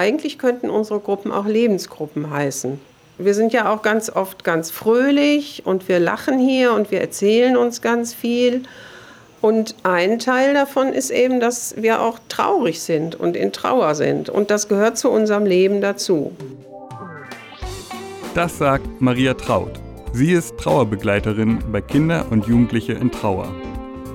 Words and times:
Eigentlich 0.00 0.38
könnten 0.38 0.70
unsere 0.70 0.98
Gruppen 0.98 1.30
auch 1.30 1.44
Lebensgruppen 1.44 2.30
heißen. 2.30 2.80
Wir 3.18 3.34
sind 3.34 3.52
ja 3.52 3.70
auch 3.70 3.82
ganz 3.82 4.08
oft 4.08 4.44
ganz 4.44 4.70
fröhlich 4.70 5.66
und 5.66 5.90
wir 5.90 6.00
lachen 6.00 6.38
hier 6.38 6.72
und 6.72 6.90
wir 6.90 7.02
erzählen 7.02 7.54
uns 7.54 7.82
ganz 7.82 8.14
viel. 8.14 8.62
Und 9.42 9.74
ein 9.82 10.18
Teil 10.18 10.54
davon 10.54 10.94
ist 10.94 11.10
eben, 11.10 11.38
dass 11.38 11.74
wir 11.76 12.00
auch 12.00 12.18
traurig 12.30 12.80
sind 12.80 13.14
und 13.14 13.36
in 13.36 13.52
Trauer 13.52 13.94
sind. 13.94 14.30
Und 14.30 14.50
das 14.50 14.68
gehört 14.68 14.96
zu 14.96 15.10
unserem 15.10 15.44
Leben 15.44 15.82
dazu. 15.82 16.32
Das 18.34 18.56
sagt 18.56 19.02
Maria 19.02 19.34
Traut. 19.34 19.78
Sie 20.14 20.32
ist 20.32 20.56
Trauerbegleiterin 20.56 21.58
bei 21.70 21.82
Kinder 21.82 22.24
und 22.30 22.46
Jugendliche 22.46 22.94
in 22.94 23.12
Trauer. 23.12 23.54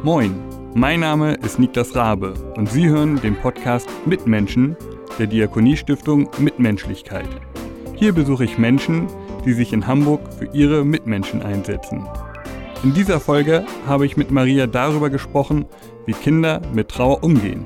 Moin, 0.02 0.34
mein 0.74 1.02
Name 1.02 1.36
ist 1.46 1.60
Niklas 1.60 1.96
Rabe 1.96 2.34
und 2.56 2.72
Sie 2.72 2.88
hören 2.90 3.22
den 3.22 3.36
Podcast 3.36 3.88
Mitmenschen 4.08 4.76
der 5.20 5.27
Diakoniestiftung 5.27 6.29
Mitmenschlichkeit. 6.38 7.27
Hier 7.96 8.14
besuche 8.14 8.43
ich 8.46 8.57
Menschen, 8.57 9.07
die 9.46 9.54
sich 9.54 9.71
in 9.73 9.87
Hamburg 9.87 10.21
für 10.37 10.46
ihre 10.54 10.83
Mitmenschen 10.83 11.42
einsetzen. 11.42 12.06
In 12.83 12.93
dieser 12.93 13.20
Folge 13.20 13.65
habe 13.87 14.06
ich 14.06 14.18
mit 14.18 14.32
Maria 14.32 14.68
darüber 14.68 15.09
gesprochen, 15.09 15.65
wie 16.06 16.14
Kinder 16.14 16.61
mit 16.73 16.89
Trauer 16.89 17.23
umgehen. 17.23 17.64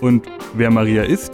Und 0.00 0.26
wer 0.54 0.70
Maria 0.70 1.04
ist, 1.04 1.32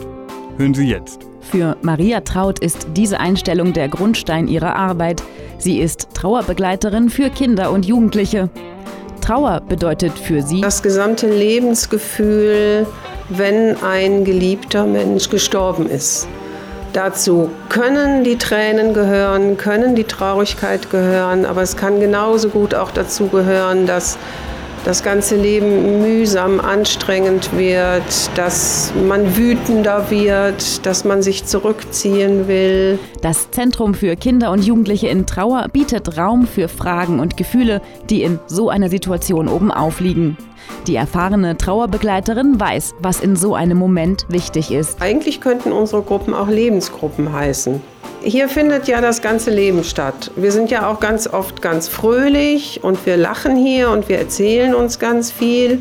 hören 0.56 0.74
Sie 0.74 0.88
jetzt. 0.88 1.26
Für 1.40 1.76
Maria 1.82 2.20
Traut 2.20 2.58
ist 2.58 2.86
diese 2.94 3.20
Einstellung 3.20 3.72
der 3.72 3.88
Grundstein 3.88 4.48
ihrer 4.48 4.76
Arbeit. 4.76 5.22
Sie 5.58 5.78
ist 5.78 6.08
Trauerbegleiterin 6.14 7.10
für 7.10 7.30
Kinder 7.30 7.70
und 7.70 7.86
Jugendliche. 7.86 8.50
Trauer 9.20 9.60
bedeutet 9.60 10.12
für 10.18 10.42
sie 10.42 10.60
das 10.60 10.82
gesamte 10.82 11.28
Lebensgefühl, 11.28 12.86
wenn 13.28 13.82
ein 13.82 14.24
geliebter 14.24 14.86
Mensch 14.86 15.30
gestorben 15.30 15.88
ist. 15.88 16.28
Dazu 16.92 17.50
können 17.70 18.22
die 18.22 18.38
Tränen 18.38 18.94
gehören, 18.94 19.56
können 19.56 19.96
die 19.96 20.04
Traurigkeit 20.04 20.90
gehören, 20.90 21.44
aber 21.44 21.62
es 21.62 21.76
kann 21.76 21.98
genauso 21.98 22.50
gut 22.50 22.74
auch 22.74 22.92
dazu 22.92 23.26
gehören, 23.26 23.86
dass 23.86 24.16
das 24.84 25.02
ganze 25.02 25.36
Leben 25.36 26.02
mühsam, 26.02 26.60
anstrengend 26.60 27.56
wird, 27.56 28.02
dass 28.36 28.92
man 29.08 29.36
wütender 29.36 30.10
wird, 30.10 30.84
dass 30.84 31.04
man 31.04 31.22
sich 31.22 31.46
zurückziehen 31.46 32.46
will. 32.46 32.98
Das 33.22 33.50
Zentrum 33.50 33.94
für 33.94 34.14
Kinder 34.14 34.50
und 34.50 34.64
Jugendliche 34.64 35.08
in 35.08 35.26
Trauer 35.26 35.66
bietet 35.72 36.18
Raum 36.18 36.46
für 36.46 36.68
Fragen 36.68 37.18
und 37.18 37.36
Gefühle, 37.36 37.80
die 38.10 38.22
in 38.22 38.38
so 38.46 38.68
einer 38.68 38.90
Situation 38.90 39.48
oben 39.48 39.72
aufliegen. 39.72 40.36
Die 40.86 40.96
erfahrene 40.96 41.56
Trauerbegleiterin 41.56 42.60
weiß, 42.60 42.94
was 43.00 43.20
in 43.20 43.36
so 43.36 43.54
einem 43.54 43.78
Moment 43.78 44.26
wichtig 44.28 44.70
ist. 44.70 45.00
Eigentlich 45.00 45.40
könnten 45.40 45.72
unsere 45.72 46.02
Gruppen 46.02 46.34
auch 46.34 46.48
Lebensgruppen 46.48 47.32
heißen. 47.32 47.80
Hier 48.22 48.48
findet 48.48 48.88
ja 48.88 49.00
das 49.00 49.20
ganze 49.20 49.50
Leben 49.50 49.84
statt. 49.84 50.30
Wir 50.36 50.50
sind 50.50 50.70
ja 50.70 50.90
auch 50.90 51.00
ganz 51.00 51.26
oft 51.26 51.60
ganz 51.60 51.88
fröhlich 51.88 52.82
und 52.82 53.04
wir 53.04 53.16
lachen 53.16 53.56
hier 53.56 53.90
und 53.90 54.08
wir 54.08 54.18
erzählen 54.18 54.74
uns 54.74 54.98
ganz 54.98 55.30
viel. 55.30 55.80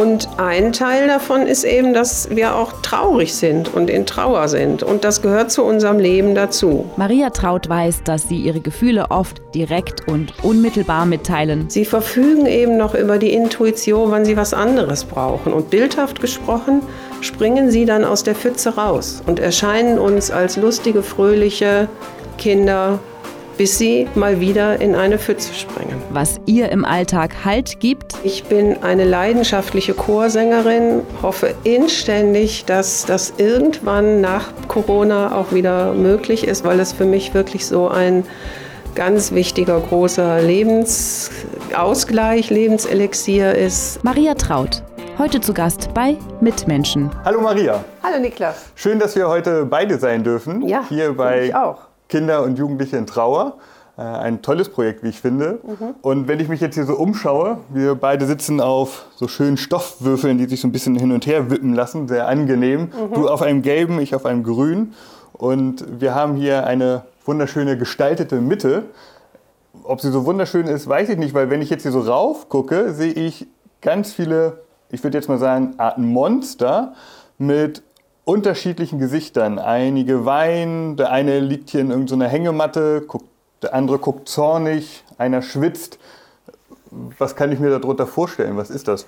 Und 0.00 0.30
ein 0.38 0.72
Teil 0.72 1.08
davon 1.08 1.42
ist 1.42 1.62
eben, 1.62 1.92
dass 1.92 2.30
wir 2.30 2.56
auch 2.56 2.72
traurig 2.80 3.34
sind 3.34 3.74
und 3.74 3.90
in 3.90 4.06
Trauer 4.06 4.48
sind. 4.48 4.82
Und 4.82 5.04
das 5.04 5.20
gehört 5.20 5.50
zu 5.50 5.62
unserem 5.62 5.98
Leben 5.98 6.34
dazu. 6.34 6.88
Maria 6.96 7.28
Traut 7.28 7.68
weiß, 7.68 8.04
dass 8.04 8.26
sie 8.26 8.38
ihre 8.38 8.60
Gefühle 8.60 9.10
oft 9.10 9.42
direkt 9.54 10.08
und 10.08 10.32
unmittelbar 10.42 11.04
mitteilen. 11.04 11.68
Sie 11.68 11.84
verfügen 11.84 12.46
eben 12.46 12.78
noch 12.78 12.94
über 12.94 13.18
die 13.18 13.34
Intuition, 13.34 14.10
wann 14.10 14.24
sie 14.24 14.38
was 14.38 14.54
anderes 14.54 15.04
brauchen. 15.04 15.52
Und 15.52 15.68
bildhaft 15.68 16.22
gesprochen 16.22 16.80
springen 17.20 17.70
sie 17.70 17.84
dann 17.84 18.06
aus 18.06 18.24
der 18.24 18.34
Pfütze 18.34 18.76
raus 18.76 19.22
und 19.26 19.38
erscheinen 19.38 19.98
uns 19.98 20.30
als 20.30 20.56
lustige, 20.56 21.02
fröhliche 21.02 21.88
Kinder 22.38 23.00
bis 23.60 23.76
sie 23.76 24.08
mal 24.14 24.40
wieder 24.40 24.80
in 24.80 24.94
eine 24.94 25.18
Pfütze 25.18 25.52
springen. 25.52 26.00
Was 26.08 26.40
ihr 26.46 26.70
im 26.70 26.86
Alltag 26.86 27.44
Halt 27.44 27.78
gibt? 27.78 28.14
Ich 28.24 28.44
bin 28.44 28.82
eine 28.82 29.04
leidenschaftliche 29.04 29.92
Chorsängerin, 29.92 31.02
hoffe 31.20 31.54
inständig, 31.64 32.64
dass 32.64 33.04
das 33.04 33.34
irgendwann 33.36 34.22
nach 34.22 34.46
Corona 34.66 35.36
auch 35.36 35.52
wieder 35.52 35.92
möglich 35.92 36.44
ist, 36.44 36.64
weil 36.64 36.80
es 36.80 36.94
für 36.94 37.04
mich 37.04 37.34
wirklich 37.34 37.66
so 37.66 37.88
ein 37.88 38.24
ganz 38.94 39.32
wichtiger, 39.32 39.78
großer 39.78 40.40
Lebensausgleich, 40.40 42.48
Lebenselixier 42.48 43.54
ist. 43.54 44.02
Maria 44.02 44.36
Traut, 44.36 44.82
heute 45.18 45.42
zu 45.42 45.52
Gast 45.52 45.92
bei 45.92 46.16
Mitmenschen. 46.40 47.10
Hallo 47.26 47.42
Maria. 47.42 47.84
Hallo 48.02 48.20
Niklas. 48.20 48.56
Schön, 48.74 48.98
dass 48.98 49.14
wir 49.16 49.28
heute 49.28 49.66
beide 49.66 49.98
sein 49.98 50.24
dürfen. 50.24 50.66
Ja, 50.66 50.82
hier 50.88 51.12
bei 51.12 51.48
ich 51.48 51.54
auch. 51.54 51.89
Kinder 52.10 52.42
und 52.42 52.58
Jugendliche 52.58 52.98
in 52.98 53.06
Trauer. 53.06 53.54
Äh, 53.96 54.02
ein 54.02 54.42
tolles 54.42 54.68
Projekt, 54.68 55.02
wie 55.02 55.08
ich 55.08 55.20
finde. 55.20 55.60
Mhm. 55.62 55.94
Und 56.02 56.28
wenn 56.28 56.40
ich 56.40 56.48
mich 56.48 56.60
jetzt 56.60 56.74
hier 56.74 56.86
so 56.86 56.94
umschaue, 56.94 57.58
wir 57.68 57.94
beide 57.94 58.26
sitzen 58.26 58.60
auf 58.60 59.06
so 59.16 59.28
schönen 59.28 59.56
Stoffwürfeln, 59.56 60.38
die 60.38 60.46
sich 60.46 60.60
so 60.60 60.68
ein 60.68 60.72
bisschen 60.72 60.96
hin 60.96 61.12
und 61.12 61.26
her 61.26 61.50
wippen 61.50 61.74
lassen, 61.74 62.08
sehr 62.08 62.26
angenehm. 62.26 62.82
Mhm. 62.82 63.14
Du 63.14 63.28
auf 63.28 63.42
einem 63.42 63.62
gelben, 63.62 64.00
ich 64.00 64.14
auf 64.14 64.26
einem 64.26 64.42
grün. 64.42 64.94
Und 65.32 65.84
wir 66.00 66.14
haben 66.14 66.36
hier 66.36 66.66
eine 66.66 67.02
wunderschöne 67.24 67.76
gestaltete 67.76 68.40
Mitte. 68.40 68.84
Ob 69.84 70.00
sie 70.00 70.10
so 70.10 70.24
wunderschön 70.24 70.66
ist, 70.66 70.88
weiß 70.88 71.10
ich 71.10 71.18
nicht, 71.18 71.34
weil 71.34 71.50
wenn 71.50 71.62
ich 71.62 71.70
jetzt 71.70 71.82
hier 71.82 71.92
so 71.92 72.00
rauf 72.00 72.48
gucke, 72.48 72.92
sehe 72.92 73.12
ich 73.12 73.46
ganz 73.80 74.12
viele, 74.12 74.62
ich 74.90 75.02
würde 75.02 75.16
jetzt 75.16 75.28
mal 75.28 75.38
sagen, 75.38 75.74
Arten 75.78 76.06
Monster 76.06 76.94
mit 77.38 77.82
unterschiedlichen 78.30 79.00
Gesichtern. 79.00 79.58
Einige 79.58 80.24
weinen, 80.24 80.96
der 80.96 81.10
eine 81.10 81.40
liegt 81.40 81.70
hier 81.70 81.80
in 81.80 81.90
irgendeiner 81.90 82.28
Hängematte, 82.28 83.00
guckt, 83.00 83.26
der 83.60 83.74
andere 83.74 83.98
guckt 83.98 84.28
zornig, 84.28 85.04
einer 85.18 85.42
schwitzt. 85.42 85.98
Was 86.90 87.34
kann 87.34 87.50
ich 87.50 87.58
mir 87.58 87.76
darunter 87.76 88.06
vorstellen? 88.06 88.56
Was 88.56 88.70
ist 88.70 88.86
das? 88.86 89.06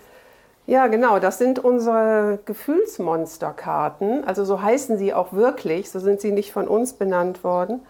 Ja, 0.66 0.88
genau, 0.88 1.20
das 1.20 1.38
sind 1.38 1.60
unsere 1.60 2.40
Gefühlsmonsterkarten. 2.44 4.24
Also 4.24 4.44
so 4.44 4.60
heißen 4.60 4.98
sie 4.98 5.14
auch 5.14 5.32
wirklich, 5.32 5.90
so 5.90 6.00
sind 6.00 6.20
sie 6.20 6.32
nicht 6.32 6.52
von 6.52 6.66
uns 6.66 6.92
benannt 6.92 7.44
worden. 7.44 7.80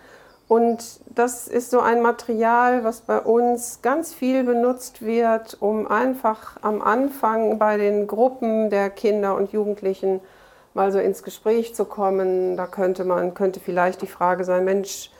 Und 0.49 1.00
das 1.06 1.49
ist 1.49 1.70
so 1.70 1.81
ein 1.81 2.03
Material, 2.03 2.84
was 2.84 3.00
bei 3.00 3.19
uns 3.19 3.81
ganz 3.81 4.12
viel 4.12 4.44
benutzt 4.44 5.00
wird, 5.00 5.56
um 5.60 5.87
einfach 5.87 6.59
am 6.60 6.82
Anfang 6.82 7.59
bei 7.59 7.78
den 7.78 8.06
Gruppen 8.06 8.69
der 8.69 8.91
Kinder 8.91 9.34
und 9.34 9.53
Jugendlichen 9.53 10.20
mal 10.75 10.93
so 10.93 10.99
ins 10.99 11.22
Gespräch 11.22 11.75
zu 11.75 11.84
kommen. 11.84 12.56
Da 12.56 12.66
könnte 12.66 13.05
man, 13.05 13.34
könnte 13.34 13.60
vielleicht 13.60 14.03
die 14.03 14.06
Frage 14.06 14.44
sein, 14.44 14.65
Mensch, 14.65 15.10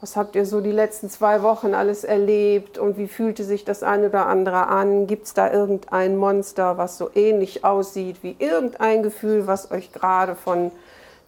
was 0.00 0.16
habt 0.16 0.34
ihr 0.34 0.44
so 0.44 0.60
die 0.60 0.72
letzten 0.72 1.08
zwei 1.08 1.42
Wochen 1.42 1.74
alles 1.74 2.02
erlebt 2.02 2.76
und 2.76 2.98
wie 2.98 3.06
fühlte 3.06 3.44
sich 3.44 3.64
das 3.64 3.84
eine 3.84 4.08
oder 4.08 4.26
andere 4.26 4.66
an? 4.66 5.06
Gibt 5.06 5.26
es 5.26 5.34
da 5.34 5.50
irgendein 5.50 6.16
Monster, 6.16 6.76
was 6.76 6.98
so 6.98 7.08
ähnlich 7.14 7.64
aussieht 7.64 8.16
wie 8.22 8.34
irgendein 8.38 9.04
Gefühl, 9.04 9.46
was 9.46 9.70
euch 9.70 9.92
gerade 9.92 10.34
von 10.34 10.72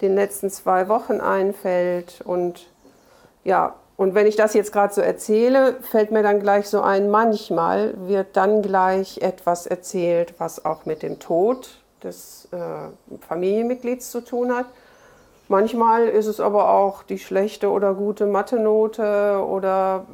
den 0.01 0.15
letzten 0.15 0.49
zwei 0.49 0.89
Wochen 0.89 1.21
einfällt? 1.21 2.19
Und 2.25 2.67
ja, 3.45 3.75
und 3.95 4.13
wenn 4.13 4.27
ich 4.27 4.35
das 4.35 4.53
jetzt 4.53 4.73
gerade 4.73 4.93
so 4.93 4.99
erzähle, 4.99 5.77
fällt 5.81 6.11
mir 6.11 6.21
dann 6.21 6.41
gleich 6.41 6.67
so 6.67 6.81
ein, 6.81 7.09
manchmal 7.09 7.93
wird 8.07 8.35
dann 8.35 8.61
gleich 8.61 9.19
etwas 9.19 9.67
erzählt, 9.67 10.33
was 10.37 10.65
auch 10.65 10.85
mit 10.85 11.01
dem 11.01 11.19
Tod 11.19 11.79
des 12.05 12.47
äh, 12.51 12.57
Familienmitglieds 13.27 14.11
zu 14.11 14.21
tun 14.21 14.55
hat. 14.55 14.65
Manchmal 15.47 16.07
ist 16.07 16.25
es 16.25 16.39
aber 16.39 16.71
auch 16.71 17.03
die 17.03 17.19
schlechte 17.19 17.69
oder 17.69 17.93
gute 17.93 18.25
Mathe-Note 18.25 19.43
oder 19.47 20.05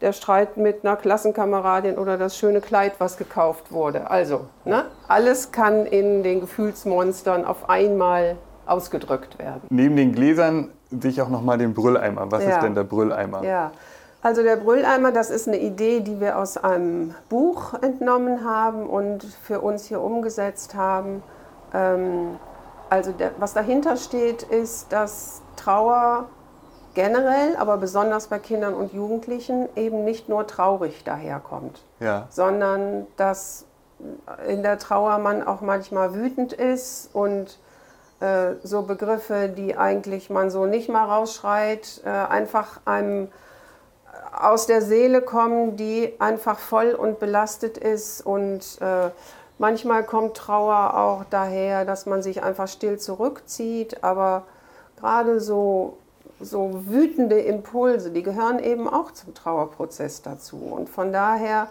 der 0.00 0.12
Streit 0.12 0.56
mit 0.56 0.84
einer 0.84 0.96
Klassenkameradin 0.96 1.98
oder 1.98 2.16
das 2.16 2.36
schöne 2.36 2.60
Kleid, 2.60 2.92
was 2.98 3.16
gekauft 3.16 3.72
wurde. 3.72 4.10
Also, 4.10 4.42
ne? 4.64 4.84
alles 5.08 5.50
kann 5.50 5.86
in 5.86 6.22
den 6.22 6.40
Gefühlsmonstern 6.40 7.44
auf 7.44 7.68
einmal 7.68 8.36
ausgedrückt 8.66 9.38
werden. 9.38 9.62
Neben 9.70 9.96
den 9.96 10.12
Gläsern 10.12 10.70
sehe 10.90 11.10
ich 11.10 11.20
auch 11.20 11.30
nochmal 11.30 11.58
den 11.58 11.74
Brülleimer. 11.74 12.30
Was 12.30 12.44
ja. 12.44 12.50
ist 12.50 12.62
denn 12.62 12.74
der 12.74 12.84
Brülleimer? 12.84 13.42
Ja, 13.42 13.72
also 14.22 14.42
der 14.42 14.56
Brülleimer, 14.56 15.12
das 15.12 15.30
ist 15.30 15.46
eine 15.46 15.58
Idee, 15.58 16.00
die 16.00 16.20
wir 16.20 16.38
aus 16.38 16.56
einem 16.56 17.14
Buch 17.28 17.74
entnommen 17.82 18.44
haben 18.44 18.88
und 18.88 19.24
für 19.24 19.60
uns 19.60 19.84
hier 19.86 20.00
umgesetzt 20.00 20.74
haben. 20.74 21.22
Ähm, 21.72 22.38
also 22.90 23.14
was 23.38 23.54
dahinter 23.54 23.96
steht, 23.96 24.42
ist, 24.42 24.92
dass 24.92 25.42
Trauer 25.56 26.28
generell, 26.94 27.56
aber 27.56 27.76
besonders 27.76 28.26
bei 28.26 28.38
Kindern 28.38 28.74
und 28.74 28.92
Jugendlichen 28.92 29.68
eben 29.76 30.04
nicht 30.04 30.28
nur 30.28 30.46
traurig 30.46 31.04
daherkommt, 31.04 31.84
ja. 32.00 32.26
sondern 32.30 33.06
dass 33.16 33.66
in 34.48 34.62
der 34.62 34.78
Trauer 34.78 35.18
man 35.18 35.46
auch 35.46 35.60
manchmal 35.60 36.14
wütend 36.14 36.52
ist 36.52 37.10
und 37.12 37.58
äh, 38.20 38.54
so 38.62 38.82
Begriffe, 38.82 39.48
die 39.48 39.76
eigentlich 39.76 40.30
man 40.30 40.50
so 40.50 40.66
nicht 40.66 40.88
mal 40.88 41.04
rausschreit, 41.04 42.02
äh, 42.04 42.08
einfach 42.08 42.80
einem 42.84 43.28
aus 44.40 44.66
der 44.66 44.82
Seele 44.82 45.22
kommen, 45.22 45.76
die 45.76 46.14
einfach 46.18 46.58
voll 46.58 46.92
und 46.92 47.18
belastet 47.18 47.78
ist. 47.78 48.24
Und 48.24 48.78
äh, 48.80 49.10
manchmal 49.58 50.04
kommt 50.04 50.36
Trauer 50.36 50.96
auch 50.96 51.24
daher, 51.30 51.84
dass 51.84 52.06
man 52.06 52.22
sich 52.22 52.42
einfach 52.42 52.68
still 52.68 52.98
zurückzieht. 52.98 54.04
Aber 54.04 54.44
gerade 54.96 55.40
so, 55.40 55.98
so 56.40 56.86
wütende 56.86 57.40
Impulse, 57.40 58.10
die 58.10 58.22
gehören 58.22 58.58
eben 58.58 58.88
auch 58.88 59.10
zum 59.10 59.34
Trauerprozess 59.34 60.22
dazu. 60.22 60.56
Und 60.56 60.88
von 60.88 61.12
daher 61.12 61.68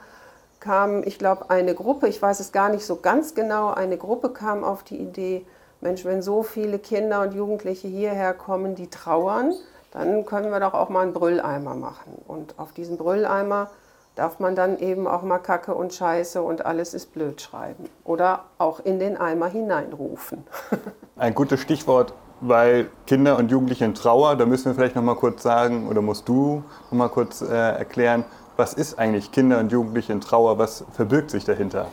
kam, 0.59 1.03
ich 1.03 1.19
glaube, 1.19 1.49
eine 1.49 1.73
Gruppe, 1.73 2.07
ich 2.07 2.21
weiß 2.21 2.39
es 2.39 2.51
gar 2.51 2.69
nicht 2.69 2.85
so 2.85 2.97
ganz 2.97 3.35
genau, 3.35 3.73
eine 3.73 3.97
Gruppe 3.97 4.29
kam 4.29 4.63
auf 4.63 4.83
die 4.83 4.97
Idee, 4.97 5.45
Mensch, 5.79 6.05
wenn 6.05 6.23
so 6.23 6.41
viele 6.41 6.79
Kinder 6.79 7.21
und 7.21 7.35
Jugendliche 7.35 7.87
hierher 7.87 8.33
kommen, 8.33 8.73
die 8.73 8.89
trauern, 8.89 9.53
dann 9.97 10.25
können 10.25 10.51
wir 10.51 10.59
doch 10.59 10.73
auch 10.73 10.89
mal 10.89 11.01
einen 11.01 11.13
Brülleimer 11.13 11.75
machen. 11.75 12.21
Und 12.27 12.57
auf 12.57 12.71
diesen 12.71 12.97
Brülleimer 12.97 13.69
darf 14.15 14.39
man 14.39 14.55
dann 14.55 14.79
eben 14.79 15.07
auch 15.07 15.21
mal 15.23 15.39
Kacke 15.39 15.73
und 15.73 15.93
Scheiße 15.93 16.41
und 16.41 16.65
alles 16.65 16.93
ist 16.93 17.13
blöd 17.13 17.41
schreiben. 17.41 17.85
Oder 18.03 18.45
auch 18.57 18.79
in 18.79 18.99
den 18.99 19.17
Eimer 19.17 19.47
hineinrufen. 19.47 20.43
Ein 21.17 21.33
gutes 21.33 21.59
Stichwort, 21.61 22.13
weil 22.41 22.89
Kinder 23.05 23.37
und 23.37 23.51
Jugendliche 23.51 23.85
in 23.85 23.93
Trauer, 23.93 24.35
da 24.35 24.45
müssen 24.45 24.65
wir 24.65 24.75
vielleicht 24.75 24.95
noch 24.95 25.03
mal 25.03 25.15
kurz 25.15 25.43
sagen, 25.43 25.87
oder 25.87 26.01
musst 26.01 26.27
du 26.27 26.63
noch 26.91 26.97
mal 26.97 27.09
kurz 27.09 27.41
äh, 27.41 27.53
erklären, 27.53 28.25
was 28.55 28.73
ist 28.73 28.97
eigentlich 28.97 29.31
Kinder 29.31 29.59
und 29.59 29.71
Jugendliche 29.71 30.13
in 30.13 30.21
Trauer, 30.21 30.57
was 30.57 30.83
verbirgt 30.93 31.31
sich 31.31 31.45
dahinter? 31.45 31.87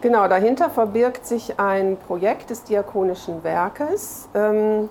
Genau, 0.00 0.28
dahinter 0.28 0.70
verbirgt 0.70 1.26
sich 1.26 1.58
ein 1.58 1.96
Projekt 1.96 2.50
des 2.50 2.62
Diakonischen 2.64 3.42
Werkes. 3.42 4.28
Ähm, 4.34 4.88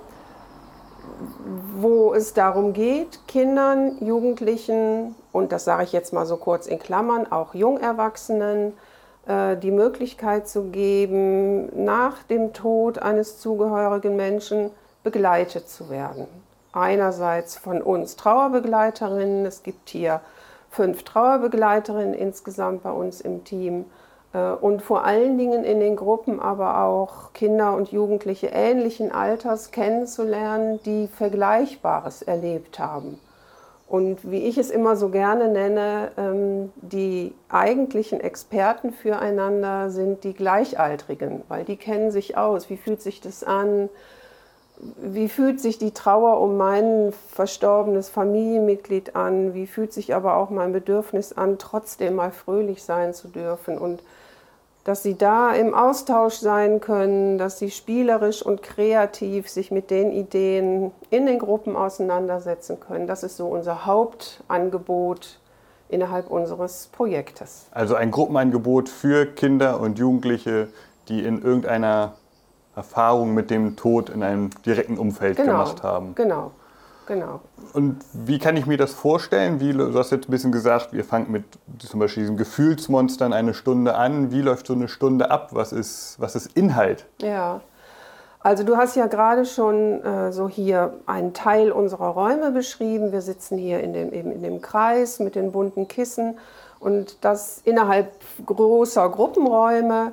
wo 1.78 2.14
es 2.14 2.34
darum 2.34 2.74
geht, 2.74 3.20
Kindern, 3.28 3.98
Jugendlichen 4.00 5.16
und 5.32 5.52
das 5.52 5.66
sage 5.66 5.84
ich 5.84 5.92
jetzt 5.92 6.14
mal 6.14 6.26
so 6.26 6.38
kurz 6.38 6.68
in 6.68 6.80
Klammern, 6.80 7.32
auch 7.32 7.54
Jungerwachsenen, 7.54 8.74
äh, 9.28 9.58
die 9.58 9.72
Möglichkeit 9.72 10.48
zu 10.48 10.66
geben, 10.66 11.84
nach 11.86 12.24
dem 12.24 12.54
Tod 12.54 13.00
eines 13.00 13.40
zugehörigen 13.40 14.16
Menschen 14.16 14.72
begleitet 15.04 15.70
zu 15.70 15.90
werden. 15.90 16.28
Einerseits 16.74 17.58
von 17.58 17.82
uns 17.82 18.16
Trauerbegleiterinnen, 18.16 19.46
es 19.46 19.64
gibt 19.64 19.90
hier 19.90 20.22
fünf 20.70 21.04
Trauerbegleiterinnen 21.04 22.14
insgesamt 22.14 22.84
bei 22.84 22.92
uns 22.92 23.22
im 23.22 23.44
Team 23.46 23.86
und 24.40 24.82
vor 24.82 25.06
allen 25.06 25.38
Dingen 25.38 25.64
in 25.64 25.80
den 25.80 25.96
Gruppen 25.96 26.40
aber 26.40 26.84
auch 26.84 27.34
Kinder 27.34 27.76
und 27.76 27.92
Jugendliche 27.92 28.48
ähnlichen 28.48 29.12
Alters 29.12 29.72
kennenzulernen, 29.72 30.80
die 30.86 31.08
Vergleichbares 31.08 32.22
erlebt 32.22 32.80
haben. 32.80 33.20
Und 33.88 34.30
wie 34.30 34.40
ich 34.40 34.58
es 34.58 34.72
immer 34.72 34.96
so 34.96 35.10
gerne 35.10 35.48
nenne, 35.48 36.12
ähm, 36.18 36.72
die 36.78 37.34
eigentlichen 37.50 38.20
Experten 38.20 38.92
füreinander 38.92 39.92
sind 39.92 40.24
die 40.24 40.34
Gleichaltrigen, 40.34 41.44
weil 41.50 41.66
die 41.66 41.78
kennen 41.78 42.10
sich 42.10 42.36
aus. 42.36 42.70
Wie 42.70 42.78
fühlt 42.78 43.02
sich 43.02 43.22
das 43.22 43.44
an? 43.44 43.90
Wie 44.98 45.30
fühlt 45.30 45.62
sich 45.62 45.78
die 45.78 45.92
Trauer 45.92 46.42
um 46.42 46.58
mein 46.58 47.14
verstorbenes 47.32 48.10
Familienmitglied 48.10 49.16
an? 49.16 49.54
Wie 49.54 49.68
fühlt 49.68 49.94
sich 49.94 50.16
aber 50.16 50.36
auch 50.36 50.50
mein 50.50 50.74
Bedürfnis 50.74 51.32
an, 51.32 51.60
trotzdem 51.60 52.16
mal 52.16 52.32
fröhlich 52.32 52.84
sein 52.84 53.14
zu 53.14 53.28
dürfen? 53.28 53.78
Und 53.78 54.02
dass 54.86 55.02
sie 55.02 55.18
da 55.18 55.52
im 55.54 55.74
Austausch 55.74 56.36
sein 56.36 56.80
können, 56.80 57.40
dass 57.40 57.58
sie 57.58 57.72
spielerisch 57.72 58.46
und 58.46 58.62
kreativ 58.62 59.50
sich 59.50 59.72
mit 59.72 59.90
den 59.90 60.12
Ideen 60.12 60.92
in 61.10 61.26
den 61.26 61.40
Gruppen 61.40 61.76
auseinandersetzen 61.76 62.80
können. 62.80 63.08
Das 63.08 63.24
ist 63.24 63.36
so 63.36 63.48
unser 63.48 63.88
Hauptangebot 63.88 65.40
innerhalb 65.90 66.30
unseres 66.30 66.88
Projektes. 66.92 67.66
Also 67.72 67.96
ein 67.96 68.12
Gruppenangebot 68.12 68.88
für 68.88 69.26
Kinder 69.26 69.80
und 69.80 69.98
Jugendliche, 69.98 70.68
die 71.10 71.24
in 71.24 71.42
irgendeiner 71.42 72.14
Erfahrung 72.76 73.34
mit 73.34 73.50
dem 73.50 73.76
Tod 73.76 74.12
in 74.12 74.22
einem 74.22 74.52
direkten 74.68 75.00
Umfeld 75.00 75.38
genau, 75.38 75.52
gemacht 75.52 75.82
haben. 75.82 76.14
Genau. 76.14 76.52
Genau. 77.08 77.42
Und 77.74 77.98
wie 78.14 78.40
kann 78.40 78.58
ich 78.58 78.66
mir 78.66 78.78
das 78.78 78.94
vorstellen? 78.94 79.60
Wie, 79.60 79.74
du 79.74 79.94
hast 79.94 80.12
jetzt 80.12 80.28
ein 80.28 80.32
bisschen 80.32 80.52
gesagt, 80.52 80.94
ihr 80.94 81.04
fangt 81.04 81.30
mit 81.30 81.44
zum 81.80 82.00
Beispiel 82.00 82.24
diesen 82.24 82.38
Gefühlsmonstern 82.38 83.34
eine 83.34 83.54
Stunde 83.54 83.96
an. 83.96 84.32
Wie 84.32 84.42
läuft 84.42 84.68
so 84.68 84.74
eine 84.74 84.88
Stunde 84.88 85.30
ab? 85.30 85.50
Was 85.52 85.72
ist, 85.72 86.16
was 86.20 86.36
ist 86.36 86.58
Inhalt? 86.58 87.06
Ja, 87.22 87.62
also 88.46 88.64
du 88.64 88.78
hast 88.78 88.96
ja 88.96 89.08
gerade 89.08 89.44
schon 89.44 90.04
äh, 90.04 90.32
so 90.32 90.48
hier 90.48 90.94
einen 91.08 91.34
Teil 91.34 91.72
unserer 91.72 92.10
Räume 92.10 92.52
beschrieben. 92.52 93.12
Wir 93.12 93.22
sitzen 93.22 93.58
hier 93.58 93.80
in 93.82 93.92
dem, 93.92 94.14
eben 94.14 94.32
in 94.32 94.44
dem 94.44 94.62
Kreis 94.62 95.20
mit 95.20 95.34
den 95.34 95.52
bunten 95.52 95.88
Kissen 95.88 96.38
und 96.80 97.18
das 97.26 97.62
innerhalb 97.64 98.12
großer 98.46 99.10
Gruppenräume. 99.10 100.12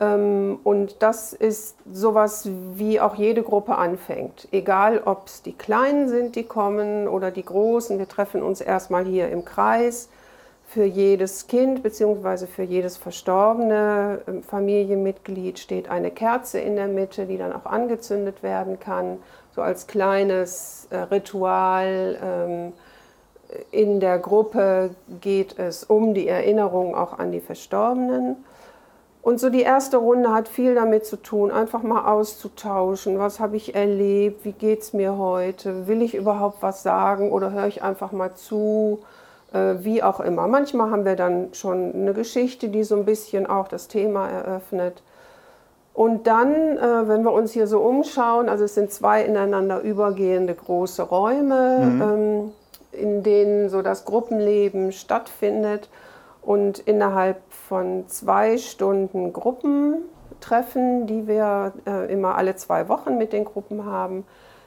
Ähm, 0.00 0.58
und 0.64 1.02
das 1.02 1.32
ist 1.32 1.76
sowas, 1.92 2.48
wie 2.74 3.00
auch 3.00 3.14
jede 3.14 3.42
Gruppe 3.42 3.76
anfängt. 3.76 4.48
Egal, 4.50 5.02
ob 5.04 5.26
es 5.26 5.42
die 5.42 5.52
Kleinen 5.52 6.08
sind, 6.08 6.36
die 6.36 6.44
kommen 6.44 7.06
oder 7.06 7.30
die 7.30 7.44
Großen. 7.44 7.98
Wir 7.98 8.08
treffen 8.08 8.42
uns 8.42 8.60
erstmal 8.60 9.04
hier 9.04 9.28
im 9.28 9.44
Kreis. 9.44 10.08
Für 10.66 10.84
jedes 10.84 11.48
Kind 11.48 11.82
bzw. 11.82 12.46
für 12.46 12.62
jedes 12.62 12.96
verstorbene 12.96 14.20
ähm, 14.28 14.42
Familienmitglied 14.44 15.58
steht 15.58 15.90
eine 15.90 16.12
Kerze 16.12 16.60
in 16.60 16.76
der 16.76 16.86
Mitte, 16.86 17.26
die 17.26 17.38
dann 17.38 17.52
auch 17.52 17.66
angezündet 17.66 18.44
werden 18.44 18.78
kann, 18.78 19.18
so 19.52 19.62
als 19.62 19.88
kleines 19.88 20.86
äh, 20.90 20.96
Ritual. 20.96 22.18
Ähm, 22.22 22.72
in 23.72 23.98
der 23.98 24.20
Gruppe 24.20 24.94
geht 25.20 25.58
es 25.58 25.82
um 25.82 26.14
die 26.14 26.28
Erinnerung 26.28 26.94
auch 26.94 27.18
an 27.18 27.32
die 27.32 27.40
Verstorbenen. 27.40 28.36
Und 29.22 29.38
so 29.38 29.50
die 29.50 29.62
erste 29.62 29.98
Runde 29.98 30.32
hat 30.32 30.48
viel 30.48 30.74
damit 30.74 31.04
zu 31.04 31.16
tun, 31.16 31.50
einfach 31.50 31.82
mal 31.82 32.10
auszutauschen. 32.10 33.18
Was 33.18 33.38
habe 33.38 33.56
ich 33.56 33.74
erlebt? 33.74 34.44
Wie 34.44 34.52
geht 34.52 34.80
es 34.80 34.92
mir 34.94 35.18
heute? 35.18 35.86
Will 35.86 36.00
ich 36.00 36.14
überhaupt 36.14 36.62
was 36.62 36.82
sagen 36.82 37.30
oder 37.30 37.52
höre 37.52 37.66
ich 37.66 37.82
einfach 37.82 38.12
mal 38.12 38.34
zu? 38.34 39.00
Äh, 39.52 39.84
wie 39.84 40.02
auch 40.02 40.20
immer. 40.20 40.46
Manchmal 40.46 40.90
haben 40.90 41.04
wir 41.04 41.16
dann 41.16 41.52
schon 41.54 41.92
eine 41.92 42.14
Geschichte, 42.14 42.68
die 42.68 42.84
so 42.84 42.96
ein 42.96 43.04
bisschen 43.04 43.46
auch 43.46 43.66
das 43.66 43.88
Thema 43.88 44.28
eröffnet. 44.28 45.02
Und 45.92 46.26
dann, 46.28 46.78
äh, 46.78 47.08
wenn 47.08 47.24
wir 47.24 47.32
uns 47.32 47.52
hier 47.52 47.66
so 47.66 47.80
umschauen, 47.80 48.48
also 48.48 48.64
es 48.64 48.74
sind 48.74 48.92
zwei 48.92 49.24
ineinander 49.24 49.80
übergehende 49.80 50.54
große 50.54 51.02
Räume, 51.02 51.78
mhm. 51.80 52.02
ähm, 52.02 52.52
in 52.92 53.22
denen 53.22 53.68
so 53.68 53.82
das 53.82 54.04
Gruppenleben 54.04 54.92
stattfindet. 54.92 55.88
Und 56.42 56.78
innerhalb 56.78 57.36
von 57.70 58.08
zwei 58.08 58.58
Stunden 58.58 59.32
Gruppentreffen, 59.32 61.06
die 61.06 61.28
wir 61.28 61.72
äh, 61.86 62.12
immer 62.12 62.34
alle 62.34 62.56
zwei 62.56 62.88
Wochen 62.88 63.16
mit 63.16 63.32
den 63.32 63.44
Gruppen 63.44 63.84
haben, 63.86 64.26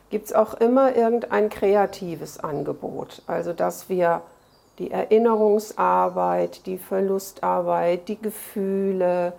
gibt 0.09 0.27
es 0.27 0.33
auch 0.33 0.53
immer 0.53 0.95
irgendein 0.95 1.49
kreatives 1.49 2.39
Angebot. 2.39 3.21
Also 3.27 3.51
dass 3.51 3.89
wir 3.89 4.21
die 4.79 4.89
Erinnerungsarbeit, 4.89 6.65
die 6.65 6.77
Verlustarbeit, 6.77 8.07
die 8.07 8.21
Gefühle, 8.21 9.33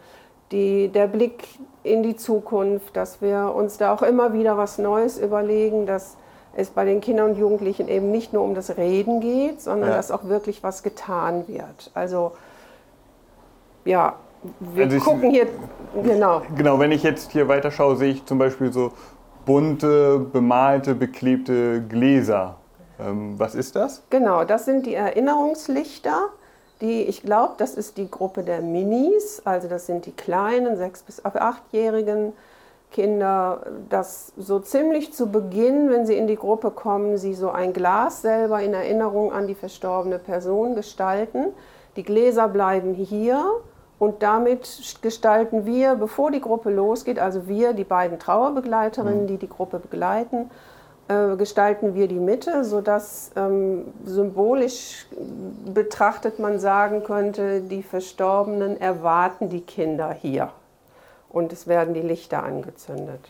die, 0.52 0.88
der 0.88 1.06
Blick 1.06 1.48
in 1.84 2.02
die 2.02 2.16
Zukunft, 2.16 2.94
dass 2.94 3.22
wir 3.22 3.54
uns 3.56 3.78
da 3.78 3.94
auch 3.94 4.02
immer 4.02 4.34
wieder 4.34 4.58
was 4.58 4.76
Neues 4.76 5.16
überlegen, 5.16 5.86
dass 5.86 6.18
es 6.54 6.68
bei 6.68 6.84
den 6.84 7.00
Kindern 7.00 7.30
und 7.30 7.38
Jugendlichen 7.38 7.88
eben 7.88 8.10
nicht 8.10 8.34
nur 8.34 8.44
um 8.44 8.54
das 8.54 8.76
Reden 8.76 9.20
geht, 9.20 9.62
sondern 9.62 9.88
ja. 9.88 9.96
dass 9.96 10.10
auch 10.10 10.24
wirklich 10.24 10.62
was 10.62 10.82
getan 10.82 11.48
wird. 11.48 11.90
Also 11.94 12.32
ja, 13.84 14.14
wir 14.60 14.84
also 14.84 14.96
ich, 14.96 15.02
gucken 15.02 15.30
hier, 15.30 15.46
genau. 16.02 16.42
Genau, 16.56 16.78
wenn 16.78 16.92
ich 16.92 17.02
jetzt 17.02 17.32
hier 17.32 17.48
weiterschaue, 17.48 17.96
sehe 17.96 18.12
ich 18.12 18.26
zum 18.26 18.38
Beispiel 18.38 18.72
so 18.72 18.92
bunte, 19.46 20.18
bemalte, 20.18 20.94
beklebte 20.94 21.82
Gläser. 21.82 22.56
Ähm, 23.00 23.38
was 23.38 23.54
ist 23.54 23.76
das? 23.76 24.02
Genau, 24.10 24.44
das 24.44 24.64
sind 24.64 24.86
die 24.86 24.94
Erinnerungslichter. 24.94 26.28
Die, 26.80 27.02
ich 27.02 27.22
glaube, 27.22 27.54
das 27.58 27.74
ist 27.74 27.96
die 27.98 28.10
Gruppe 28.10 28.42
der 28.42 28.60
Minis, 28.60 29.40
also 29.44 29.68
das 29.68 29.86
sind 29.86 30.06
die 30.06 30.12
kleinen, 30.12 30.76
sechs 30.76 31.02
bis 31.02 31.24
achtjährigen 31.24 32.32
Kinder, 32.90 33.62
dass 33.88 34.32
so 34.36 34.58
ziemlich 34.58 35.12
zu 35.12 35.30
Beginn, 35.30 35.88
wenn 35.88 36.04
sie 36.04 36.16
in 36.16 36.26
die 36.26 36.36
Gruppe 36.36 36.70
kommen, 36.70 37.16
sie 37.16 37.34
so 37.34 37.50
ein 37.50 37.72
Glas 37.72 38.22
selber 38.22 38.60
in 38.60 38.74
Erinnerung 38.74 39.32
an 39.32 39.46
die 39.46 39.54
verstorbene 39.54 40.18
Person 40.18 40.74
gestalten. 40.74 41.46
Die 41.96 42.02
Gläser 42.02 42.48
bleiben 42.48 42.94
hier 42.94 43.44
und 43.98 44.22
damit 44.22 44.96
gestalten 45.02 45.66
wir, 45.66 45.94
bevor 45.94 46.30
die 46.30 46.40
Gruppe 46.40 46.70
losgeht, 46.70 47.18
also 47.18 47.46
wir, 47.46 47.72
die 47.72 47.84
beiden 47.84 48.18
Trauerbegleiterinnen, 48.18 49.22
mhm. 49.22 49.26
die 49.28 49.38
die 49.38 49.48
Gruppe 49.48 49.78
begleiten, 49.78 50.50
äh, 51.08 51.36
gestalten 51.36 51.94
wir 51.94 52.08
die 52.08 52.18
Mitte, 52.18 52.64
sodass 52.64 53.30
ähm, 53.36 53.92
symbolisch 54.04 55.06
betrachtet 55.72 56.38
man 56.38 56.58
sagen 56.58 57.04
könnte, 57.04 57.60
die 57.60 57.82
Verstorbenen 57.82 58.80
erwarten 58.80 59.48
die 59.48 59.60
Kinder 59.60 60.12
hier 60.12 60.50
und 61.28 61.52
es 61.52 61.66
werden 61.66 61.94
die 61.94 62.00
Lichter 62.00 62.42
angezündet. 62.42 63.20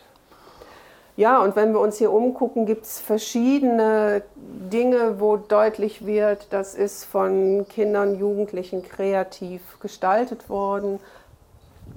Ja, 1.16 1.40
und 1.42 1.54
wenn 1.54 1.72
wir 1.72 1.80
uns 1.80 1.96
hier 1.98 2.12
umgucken, 2.12 2.66
gibt 2.66 2.84
es 2.84 2.98
verschiedene 2.98 4.22
Dinge, 4.36 5.20
wo 5.20 5.36
deutlich 5.36 6.04
wird, 6.04 6.48
das 6.50 6.74
ist 6.74 7.04
von 7.04 7.66
Kindern, 7.68 8.18
Jugendlichen 8.18 8.82
kreativ 8.82 9.78
gestaltet 9.78 10.48
worden. 10.48 10.98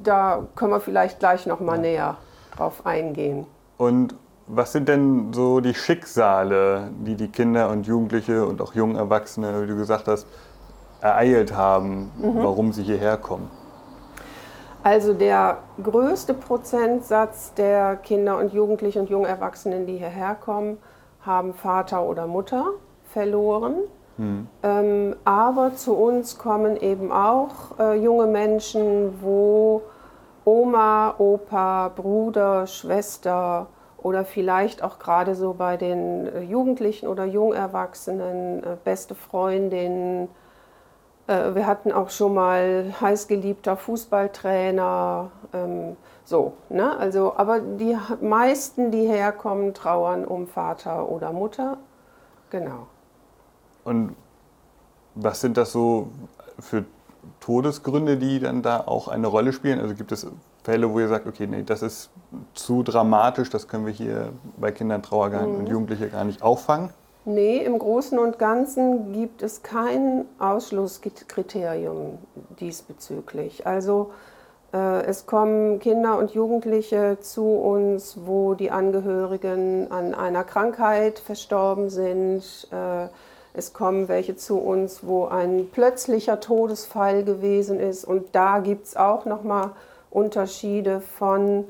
Da 0.03 0.45
können 0.55 0.71
wir 0.71 0.81
vielleicht 0.81 1.19
gleich 1.19 1.47
noch 1.47 1.59
mal 1.59 1.79
näher 1.79 2.17
drauf 2.55 2.85
eingehen. 2.85 3.47
Und 3.77 4.13
was 4.45 4.71
sind 4.71 4.87
denn 4.87 5.33
so 5.33 5.61
die 5.61 5.73
Schicksale, 5.73 6.91
die 6.99 7.15
die 7.15 7.29
Kinder 7.29 7.69
und 7.69 7.87
Jugendliche 7.87 8.45
und 8.45 8.61
auch 8.61 8.75
junge 8.75 8.99
Erwachsene, 8.99 9.63
wie 9.63 9.67
du 9.67 9.75
gesagt 9.75 10.07
hast, 10.07 10.27
ereilt 11.01 11.55
haben, 11.55 12.11
mhm. 12.17 12.43
warum 12.43 12.71
sie 12.71 12.83
hierher 12.83 13.17
kommen? 13.17 13.49
Also 14.83 15.13
der 15.13 15.57
größte 15.81 16.33
Prozentsatz 16.33 17.53
der 17.53 17.97
Kinder 17.97 18.37
und 18.37 18.53
Jugendlichen 18.53 18.99
und 18.99 19.09
jungen 19.09 19.25
Erwachsenen, 19.25 19.85
die 19.85 19.97
hierher 19.97 20.35
kommen, 20.35 20.77
haben 21.21 21.53
Vater 21.53 22.03
oder 22.03 22.27
Mutter 22.27 22.65
verloren. 23.11 23.75
Hm. 24.17 24.47
Ähm, 24.63 25.15
aber 25.25 25.75
zu 25.75 25.95
uns 25.95 26.37
kommen 26.37 26.77
eben 26.77 27.11
auch 27.11 27.77
äh, 27.79 27.95
junge 27.95 28.27
Menschen, 28.27 29.21
wo 29.21 29.83
Oma, 30.45 31.15
Opa, 31.17 31.89
Bruder, 31.89 32.65
Schwester 32.67 33.67
oder 33.97 34.23
vielleicht 34.23 34.81
auch 34.81 34.99
gerade 34.99 35.35
so 35.35 35.53
bei 35.53 35.77
den 35.77 36.27
äh, 36.27 36.41
Jugendlichen 36.41 37.07
oder 37.07 37.25
Jungerwachsenen, 37.25 38.63
äh, 38.63 38.77
beste 38.83 39.13
Freundinnen, 39.13 40.29
wir 41.27 41.67
hatten 41.67 41.91
auch 41.91 42.09
schon 42.09 42.33
mal 42.33 42.93
heißgeliebter 43.01 43.75
Fußballtrainer. 43.77 45.29
Ähm, 45.53 45.97
so, 46.23 46.53
ne? 46.69 46.97
Also, 46.97 47.33
aber 47.37 47.59
die 47.59 47.97
meisten, 48.21 48.91
die 48.91 49.07
herkommen, 49.07 49.73
trauern 49.73 50.25
um 50.25 50.47
Vater 50.47 51.09
oder 51.09 51.33
Mutter. 51.33 51.77
Genau. 52.49 52.87
Und 53.83 54.15
was 55.15 55.41
sind 55.41 55.57
das 55.57 55.71
so 55.71 56.09
für 56.59 56.85
Todesgründe, 57.39 58.17
die 58.17 58.39
dann 58.39 58.61
da 58.61 58.83
auch 58.85 59.07
eine 59.07 59.27
Rolle 59.27 59.53
spielen? 59.53 59.79
Also 59.79 59.95
gibt 59.95 60.11
es 60.11 60.27
Fälle, 60.63 60.91
wo 60.91 60.99
ihr 60.99 61.07
sagt, 61.07 61.27
okay, 61.27 61.47
nee, 61.47 61.63
das 61.63 61.81
ist 61.81 62.09
zu 62.53 62.83
dramatisch, 62.83 63.49
das 63.49 63.67
können 63.69 63.85
wir 63.85 63.93
hier 63.93 64.33
bei 64.57 64.71
Kindern, 64.71 65.01
Trauergeheim 65.01 65.51
mhm. 65.51 65.59
und 65.59 65.69
Jugendlichen 65.69 66.11
gar 66.11 66.25
nicht 66.25 66.41
auffangen? 66.41 66.89
Nee, 67.29 67.57
im 67.57 67.77
Großen 67.77 68.17
und 68.17 68.39
Ganzen 68.39 69.11
gibt 69.11 69.41
es 69.41 69.61
kein 69.61 70.23
Ausschlusskriterium 70.39 72.19
diesbezüglich. 72.61 73.67
Also 73.67 74.11
äh, 74.73 75.03
es 75.03 75.25
kommen 75.25 75.79
Kinder 75.79 76.17
und 76.17 76.31
Jugendliche 76.31 77.17
zu 77.19 77.43
uns, 77.43 78.19
wo 78.23 78.53
die 78.53 78.71
Angehörigen 78.71 79.91
an 79.91 80.15
einer 80.15 80.45
Krankheit 80.45 81.19
verstorben 81.19 81.89
sind. 81.89 82.69
Äh, 82.71 83.09
es 83.53 83.73
kommen 83.73 84.07
welche 84.07 84.37
zu 84.37 84.59
uns, 84.59 85.05
wo 85.05 85.25
ein 85.25 85.67
plötzlicher 85.69 86.39
Todesfall 86.39 87.25
gewesen 87.25 87.81
ist. 87.81 88.05
Und 88.05 88.35
da 88.35 88.59
gibt 88.59 88.85
es 88.85 88.95
auch 88.95 89.25
nochmal 89.25 89.71
Unterschiede 90.11 91.01
von 91.01 91.65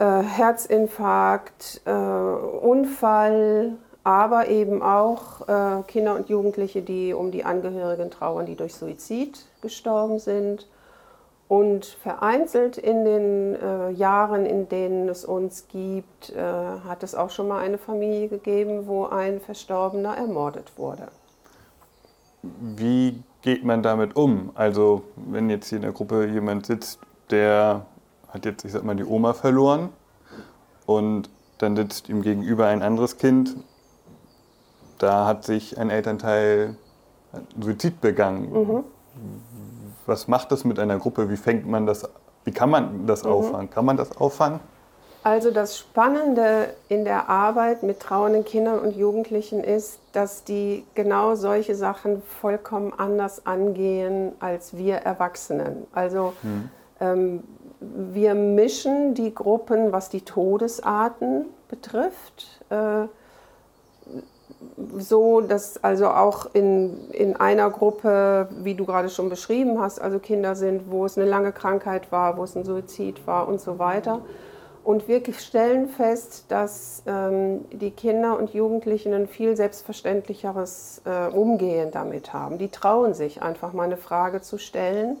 äh, 0.00 0.04
Herzinfarkt, 0.04 1.82
äh, 1.84 1.92
Unfall, 1.92 3.76
aber 4.08 4.48
eben 4.48 4.80
auch 4.80 5.46
äh, 5.48 5.82
Kinder 5.86 6.14
und 6.14 6.30
Jugendliche, 6.30 6.80
die 6.80 7.12
um 7.12 7.30
die 7.30 7.44
Angehörigen 7.44 8.10
trauern, 8.10 8.46
die 8.46 8.56
durch 8.56 8.74
Suizid 8.74 9.44
gestorben 9.60 10.18
sind. 10.18 10.66
Und 11.46 11.84
vereinzelt 11.84 12.78
in 12.78 13.04
den 13.04 13.54
äh, 13.54 13.90
Jahren, 13.90 14.46
in 14.46 14.66
denen 14.70 15.10
es 15.10 15.26
uns 15.26 15.68
gibt, 15.68 16.30
äh, 16.30 16.40
hat 16.40 17.02
es 17.02 17.14
auch 17.14 17.28
schon 17.28 17.48
mal 17.48 17.58
eine 17.58 17.76
Familie 17.76 18.28
gegeben, 18.28 18.86
wo 18.86 19.04
ein 19.04 19.40
Verstorbener 19.40 20.16
ermordet 20.16 20.72
wurde. 20.76 21.08
Wie 22.42 23.22
geht 23.42 23.62
man 23.62 23.82
damit 23.82 24.16
um? 24.16 24.52
Also 24.54 25.02
wenn 25.16 25.50
jetzt 25.50 25.68
hier 25.68 25.76
in 25.76 25.82
der 25.82 25.92
Gruppe 25.92 26.26
jemand 26.26 26.64
sitzt, 26.64 26.98
der 27.30 27.84
hat 28.28 28.46
jetzt, 28.46 28.64
ich 28.64 28.72
sag 28.72 28.84
mal, 28.84 28.96
die 28.96 29.04
Oma 29.04 29.34
verloren 29.34 29.90
und 30.86 31.28
dann 31.58 31.76
sitzt 31.76 32.08
ihm 32.08 32.22
gegenüber 32.22 32.68
ein 32.68 32.82
anderes 32.82 33.18
Kind, 33.18 33.54
da 34.98 35.26
hat 35.26 35.44
sich 35.44 35.78
ein 35.78 35.90
Elternteil 35.90 36.76
Suizid 37.60 38.00
begangen. 38.00 38.52
Mhm. 38.52 38.84
Was 40.06 40.28
macht 40.28 40.52
das 40.52 40.64
mit 40.64 40.78
einer 40.78 40.98
Gruppe? 40.98 41.28
Wie 41.30 41.36
fängt 41.36 41.66
man 41.66 41.86
das, 41.86 42.08
wie 42.44 42.52
kann 42.52 42.70
man 42.70 43.06
das 43.06 43.24
mhm. 43.24 43.30
auffangen? 43.30 43.70
Kann 43.70 43.84
man 43.84 43.96
das 43.96 44.16
auffangen? 44.16 44.60
Also 45.24 45.50
das 45.50 45.76
Spannende 45.76 46.70
in 46.88 47.04
der 47.04 47.28
Arbeit 47.28 47.82
mit 47.82 48.00
trauernden 48.00 48.44
Kindern 48.44 48.78
und 48.78 48.96
Jugendlichen 48.96 49.62
ist, 49.62 49.98
dass 50.12 50.44
die 50.44 50.84
genau 50.94 51.34
solche 51.34 51.74
Sachen 51.74 52.22
vollkommen 52.40 52.92
anders 52.96 53.44
angehen 53.46 54.32
als 54.40 54.76
wir 54.76 54.96
Erwachsenen. 54.96 55.86
Also 55.92 56.32
mhm. 56.42 56.70
ähm, 57.00 57.44
wir 57.80 58.34
mischen 58.34 59.14
die 59.14 59.34
Gruppen, 59.34 59.92
was 59.92 60.08
die 60.08 60.22
Todesarten 60.22 61.46
betrifft. 61.68 62.62
Äh, 62.70 63.06
so, 64.96 65.40
dass 65.40 65.82
also 65.84 66.08
auch 66.08 66.48
in, 66.52 67.10
in 67.10 67.36
einer 67.36 67.70
Gruppe, 67.70 68.48
wie 68.62 68.74
du 68.74 68.84
gerade 68.84 69.08
schon 69.08 69.28
beschrieben 69.28 69.80
hast, 69.80 70.00
also 70.00 70.18
Kinder 70.18 70.56
sind, 70.56 70.90
wo 70.90 71.04
es 71.04 71.16
eine 71.16 71.28
lange 71.28 71.52
Krankheit 71.52 72.10
war, 72.10 72.36
wo 72.36 72.44
es 72.44 72.56
ein 72.56 72.64
Suizid 72.64 73.26
war 73.26 73.46
und 73.48 73.60
so 73.60 73.78
weiter. 73.78 74.20
Und 74.82 75.06
wir 75.06 75.22
stellen 75.34 75.88
fest, 75.88 76.46
dass 76.48 77.02
ähm, 77.06 77.66
die 77.70 77.90
Kinder 77.90 78.38
und 78.38 78.54
Jugendlichen 78.54 79.12
ein 79.12 79.28
viel 79.28 79.54
selbstverständlicheres 79.54 81.02
äh, 81.04 81.28
Umgehen 81.28 81.90
damit 81.90 82.32
haben. 82.32 82.58
Die 82.58 82.70
trauen 82.70 83.12
sich 83.12 83.42
einfach 83.42 83.72
mal 83.74 83.84
eine 83.84 83.98
Frage 83.98 84.40
zu 84.40 84.56
stellen. 84.56 85.18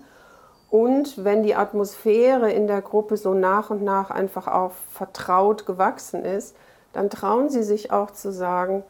Und 0.70 1.22
wenn 1.22 1.42
die 1.42 1.54
Atmosphäre 1.54 2.50
in 2.50 2.66
der 2.66 2.80
Gruppe 2.82 3.16
so 3.16 3.34
nach 3.34 3.70
und 3.70 3.82
nach 3.82 4.10
einfach 4.10 4.48
auch 4.48 4.72
vertraut 4.90 5.66
gewachsen 5.66 6.24
ist, 6.24 6.56
dann 6.92 7.10
trauen 7.10 7.50
sie 7.50 7.62
sich 7.62 7.92
auch 7.92 8.10
zu 8.10 8.32
sagen, 8.32 8.84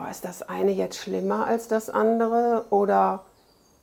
oh, 0.00 0.10
ist 0.10 0.24
das 0.24 0.42
eine 0.42 0.72
jetzt 0.72 0.96
schlimmer 0.96 1.46
als 1.46 1.68
das 1.68 1.90
andere? 1.90 2.64
Oder 2.70 3.20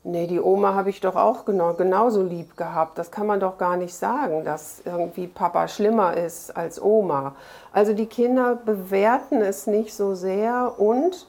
nee, 0.04 0.28
die 0.28 0.40
Oma 0.40 0.74
habe 0.74 0.90
ich 0.90 1.02
doch 1.02 1.16
auch 1.16 1.46
genau, 1.46 1.74
genauso 1.74 2.24
lieb 2.24 2.58
gehabt. 2.58 2.98
Das 2.98 3.12
kann 3.12 3.28
man 3.28 3.40
doch 3.40 3.58
gar 3.58 3.78
nicht 3.78 3.96
sagen, 3.96 4.44
dass 4.44 4.82
irgendwie 4.86 5.28
Papa 5.28 5.68
schlimmer 5.68 6.16
ist 6.16 6.56
als 6.56 6.82
Oma. 6.82 7.36
Also 7.72 7.94
die 7.94 8.06
Kinder 8.06 8.56
bewerten 8.56 9.42
es 9.42 9.68
nicht 9.68 9.94
so 9.94 10.16
sehr 10.16 10.74
und 10.78 11.28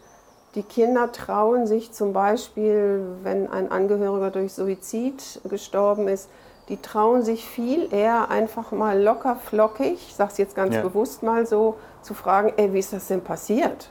die 0.54 0.62
Kinder 0.62 1.12
trauen 1.12 1.66
sich 1.66 1.92
zum 1.92 2.12
Beispiel, 2.12 3.04
wenn 3.22 3.50
ein 3.50 3.70
Angehöriger 3.70 4.30
durch 4.30 4.54
Suizid 4.54 5.40
gestorben 5.44 6.08
ist, 6.08 6.30
die 6.68 6.80
trauen 6.80 7.22
sich 7.22 7.44
viel 7.44 7.92
eher 7.92 8.30
einfach 8.30 8.72
mal 8.72 9.00
locker 9.00 9.36
flockig, 9.36 9.94
ich 10.08 10.14
sage 10.16 10.32
es 10.32 10.38
jetzt 10.38 10.56
ganz 10.56 10.74
ja. 10.74 10.82
bewusst 10.82 11.22
mal 11.22 11.46
so, 11.46 11.76
zu 12.02 12.14
fragen, 12.14 12.52
ey, 12.56 12.72
wie 12.72 12.78
ist 12.78 12.92
das 12.92 13.08
denn 13.08 13.22
passiert? 13.22 13.90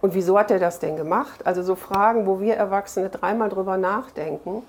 Und 0.00 0.14
wieso 0.14 0.38
hat 0.38 0.50
er 0.50 0.58
das 0.58 0.78
denn 0.78 0.96
gemacht? 0.96 1.46
Also 1.46 1.62
so 1.62 1.74
Fragen, 1.74 2.26
wo 2.26 2.40
wir 2.40 2.54
Erwachsene 2.54 3.08
dreimal 3.08 3.48
drüber 3.48 3.76
nachdenken. 3.76 4.62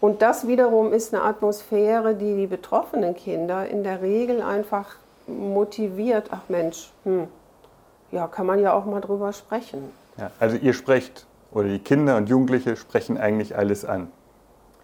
Und 0.00 0.22
das 0.22 0.46
wiederum 0.46 0.92
ist 0.92 1.12
eine 1.12 1.24
Atmosphäre, 1.24 2.14
die 2.14 2.36
die 2.36 2.46
betroffenen 2.46 3.14
Kinder 3.14 3.66
in 3.66 3.82
der 3.82 4.00
Regel 4.00 4.42
einfach 4.42 4.96
motiviert. 5.26 6.28
Ach 6.30 6.42
Mensch, 6.48 6.90
hm, 7.04 7.26
ja, 8.12 8.26
kann 8.26 8.46
man 8.46 8.60
ja 8.60 8.72
auch 8.72 8.84
mal 8.84 9.00
drüber 9.00 9.32
sprechen. 9.32 9.90
Ja, 10.16 10.30
also 10.38 10.56
ihr 10.56 10.72
sprecht, 10.72 11.26
oder 11.52 11.68
die 11.68 11.78
Kinder 11.78 12.16
und 12.16 12.28
Jugendliche 12.28 12.76
sprechen 12.76 13.18
eigentlich 13.18 13.56
alles 13.56 13.84
an. 13.84 14.10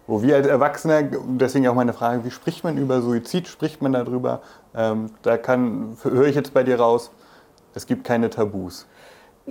Wo 0.07 0.21
wir 0.21 0.35
als 0.35 0.45
Erwachsene, 0.45 1.09
deswegen 1.27 1.67
auch 1.67 1.73
meine 1.73 1.93
Frage, 1.93 2.23
wie 2.25 2.31
spricht 2.31 2.63
man 2.63 2.77
über 2.77 3.01
Suizid? 3.01 3.47
Spricht 3.47 3.81
man 3.81 3.93
darüber? 3.93 4.41
Ähm, 4.75 5.09
da 5.23 5.37
kann, 5.37 5.97
höre 6.03 6.27
ich 6.27 6.35
jetzt 6.35 6.53
bei 6.53 6.63
dir 6.63 6.79
raus, 6.79 7.09
es 7.73 7.87
gibt 7.87 8.03
keine 8.03 8.29
Tabus. 8.29 8.85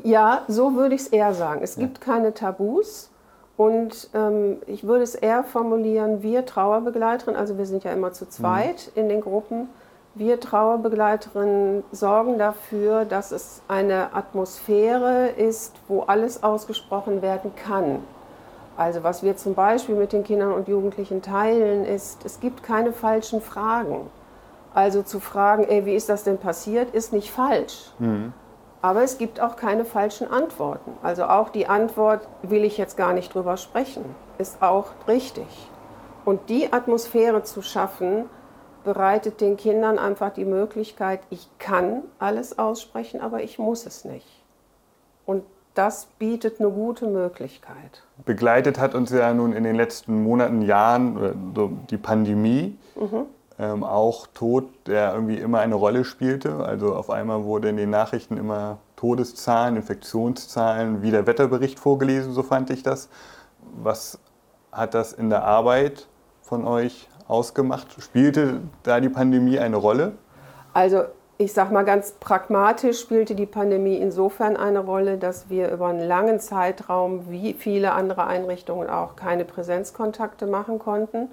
Ja, 0.02 0.42
so 0.48 0.74
würde 0.74 0.94
ich 0.94 1.02
es 1.02 1.08
eher 1.08 1.34
sagen. 1.34 1.60
Es 1.62 1.76
gibt 1.76 2.00
keine 2.00 2.34
Tabus. 2.34 3.10
Und 3.56 4.10
ähm, 4.14 4.58
ich 4.66 4.84
würde 4.84 5.04
es 5.04 5.14
eher 5.14 5.44
formulieren, 5.44 6.22
wir 6.22 6.44
Trauerbegleiterinnen, 6.44 7.38
also 7.38 7.56
wir 7.56 7.66
sind 7.66 7.84
ja 7.84 7.92
immer 7.92 8.12
zu 8.12 8.28
zweit 8.28 8.90
mhm. 8.94 9.02
in 9.02 9.08
den 9.08 9.20
Gruppen, 9.20 9.68
wir 10.16 10.40
Trauerbegleiterinnen 10.40 11.84
sorgen 11.92 12.38
dafür, 12.38 13.04
dass 13.04 13.32
es 13.32 13.62
eine 13.68 14.14
Atmosphäre 14.14 15.28
ist, 15.28 15.74
wo 15.88 16.02
alles 16.02 16.42
ausgesprochen 16.42 17.22
werden 17.22 17.52
kann. 17.54 18.00
Also 18.76 19.04
was 19.04 19.22
wir 19.22 19.36
zum 19.36 19.54
Beispiel 19.54 19.94
mit 19.94 20.12
den 20.12 20.24
Kindern 20.24 20.52
und 20.52 20.66
Jugendlichen 20.66 21.22
teilen, 21.22 21.84
ist, 21.84 22.24
es 22.24 22.40
gibt 22.40 22.64
keine 22.64 22.92
falschen 22.92 23.40
Fragen. 23.40 24.08
Also 24.72 25.02
zu 25.02 25.20
fragen, 25.20 25.64
ey, 25.68 25.86
wie 25.86 25.94
ist 25.94 26.08
das 26.08 26.24
denn 26.24 26.38
passiert, 26.38 26.92
ist 26.92 27.12
nicht 27.12 27.30
falsch. 27.30 27.92
Mhm. 28.00 28.32
Aber 28.84 29.02
es 29.02 29.16
gibt 29.16 29.40
auch 29.40 29.56
keine 29.56 29.86
falschen 29.86 30.30
Antworten. 30.30 30.92
Also 31.02 31.24
auch 31.24 31.48
die 31.48 31.66
Antwort, 31.66 32.28
will 32.42 32.64
ich 32.64 32.76
jetzt 32.76 32.98
gar 32.98 33.14
nicht 33.14 33.34
drüber 33.34 33.56
sprechen, 33.56 34.04
ist 34.36 34.60
auch 34.60 34.88
richtig. 35.08 35.46
Und 36.26 36.50
die 36.50 36.70
Atmosphäre 36.70 37.42
zu 37.44 37.62
schaffen, 37.62 38.26
bereitet 38.84 39.40
den 39.40 39.56
Kindern 39.56 39.98
einfach 39.98 40.34
die 40.34 40.44
Möglichkeit, 40.44 41.20
ich 41.30 41.48
kann 41.58 42.02
alles 42.18 42.58
aussprechen, 42.58 43.22
aber 43.22 43.42
ich 43.42 43.58
muss 43.58 43.86
es 43.86 44.04
nicht. 44.04 44.44
Und 45.24 45.44
das 45.72 46.08
bietet 46.18 46.60
eine 46.60 46.68
gute 46.68 47.06
Möglichkeit. 47.06 48.02
Begleitet 48.26 48.78
hat 48.78 48.94
uns 48.94 49.10
ja 49.10 49.32
nun 49.32 49.54
in 49.54 49.64
den 49.64 49.76
letzten 49.76 50.22
Monaten, 50.22 50.60
Jahren 50.60 51.86
die 51.88 51.96
Pandemie. 51.96 52.76
Mhm. 52.96 53.28
Ähm, 53.58 53.84
auch 53.84 54.26
Tod, 54.28 54.68
der 54.86 55.12
irgendwie 55.14 55.36
immer 55.36 55.60
eine 55.60 55.74
Rolle 55.74 56.04
spielte. 56.04 56.56
Also 56.56 56.94
auf 56.94 57.10
einmal 57.10 57.44
wurde 57.44 57.68
in 57.68 57.76
den 57.76 57.90
Nachrichten 57.90 58.36
immer 58.36 58.78
Todeszahlen, 58.96 59.76
Infektionszahlen, 59.76 61.02
wie 61.02 61.10
der 61.10 61.26
Wetterbericht 61.26 61.78
vorgelesen, 61.78 62.32
so 62.32 62.42
fand 62.42 62.70
ich 62.70 62.82
das. 62.82 63.08
Was 63.82 64.18
hat 64.72 64.94
das 64.94 65.12
in 65.12 65.30
der 65.30 65.44
Arbeit 65.44 66.08
von 66.42 66.66
euch 66.66 67.08
ausgemacht? 67.28 67.86
Spielte 68.00 68.60
da 68.82 69.00
die 69.00 69.08
Pandemie 69.08 69.58
eine 69.58 69.76
Rolle? 69.76 70.12
Also 70.72 71.04
ich 71.36 71.52
sage 71.52 71.72
mal 71.72 71.84
ganz 71.84 72.12
pragmatisch 72.12 73.00
spielte 73.00 73.34
die 73.34 73.46
Pandemie 73.46 73.96
insofern 73.96 74.56
eine 74.56 74.78
Rolle, 74.78 75.18
dass 75.18 75.50
wir 75.50 75.70
über 75.70 75.88
einen 75.88 76.06
langen 76.06 76.38
Zeitraum, 76.38 77.30
wie 77.30 77.54
viele 77.54 77.92
andere 77.92 78.26
Einrichtungen 78.26 78.88
auch, 78.88 79.16
keine 79.16 79.44
Präsenzkontakte 79.44 80.46
machen 80.46 80.78
konnten. 80.78 81.28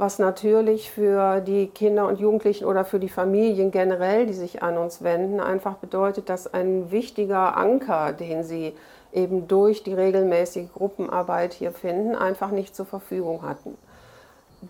Was 0.00 0.18
natürlich 0.18 0.90
für 0.90 1.40
die 1.40 1.66
Kinder 1.66 2.08
und 2.08 2.18
Jugendlichen 2.18 2.64
oder 2.64 2.86
für 2.86 2.98
die 2.98 3.10
Familien 3.10 3.70
generell, 3.70 4.24
die 4.26 4.32
sich 4.32 4.62
an 4.62 4.78
uns 4.78 5.02
wenden, 5.02 5.40
einfach 5.40 5.74
bedeutet, 5.74 6.30
dass 6.30 6.52
ein 6.52 6.90
wichtiger 6.90 7.56
Anker, 7.56 8.14
den 8.14 8.42
sie 8.42 8.72
eben 9.12 9.46
durch 9.46 9.82
die 9.82 9.92
regelmäßige 9.92 10.72
Gruppenarbeit 10.72 11.52
hier 11.52 11.72
finden, 11.72 12.14
einfach 12.14 12.50
nicht 12.50 12.74
zur 12.74 12.86
Verfügung 12.86 13.42
hatten 13.42 13.76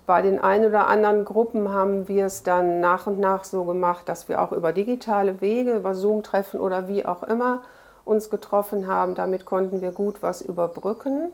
bei 0.06 0.22
den 0.22 0.38
ein 0.40 0.64
oder 0.64 0.86
anderen 0.86 1.24
Gruppen 1.24 1.72
haben 1.72 2.06
wir 2.06 2.26
es 2.26 2.42
dann 2.42 2.80
nach 2.80 3.06
und 3.06 3.18
nach 3.18 3.44
so 3.44 3.64
gemacht, 3.64 4.08
dass 4.08 4.28
wir 4.28 4.40
auch 4.40 4.52
über 4.52 4.72
digitale 4.72 5.40
Wege, 5.40 5.74
über 5.74 5.94
Zoom-Treffen 5.94 6.60
oder 6.60 6.86
wie 6.86 7.04
auch 7.04 7.24
immer 7.24 7.62
uns 8.04 8.30
getroffen 8.30 8.86
haben. 8.86 9.14
Damit 9.14 9.44
konnten 9.44 9.80
wir 9.80 9.90
gut 9.90 10.22
was 10.22 10.42
überbrücken. 10.42 11.32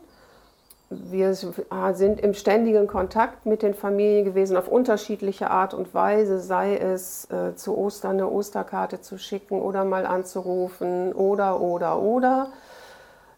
Wir 0.89 1.33
sind 1.33 2.21
im 2.21 2.33
ständigen 2.33 2.87
Kontakt 2.87 3.45
mit 3.45 3.61
den 3.61 3.73
Familien 3.73 4.23
gewesen, 4.23 4.55
auf 4.55 4.69
unterschiedliche 4.69 5.51
Art 5.51 5.73
und 5.73 5.93
Weise, 5.93 6.39
sei 6.39 6.77
es 6.77 7.29
äh, 7.29 7.55
zu 7.55 7.77
Ostern 7.77 8.11
eine 8.11 8.29
Osterkarte 8.29 9.01
zu 9.01 9.17
schicken 9.17 9.61
oder 9.61 9.83
mal 9.83 10.05
anzurufen 10.05 11.11
oder, 11.11 11.59
oder, 11.59 12.01
oder. 12.01 12.53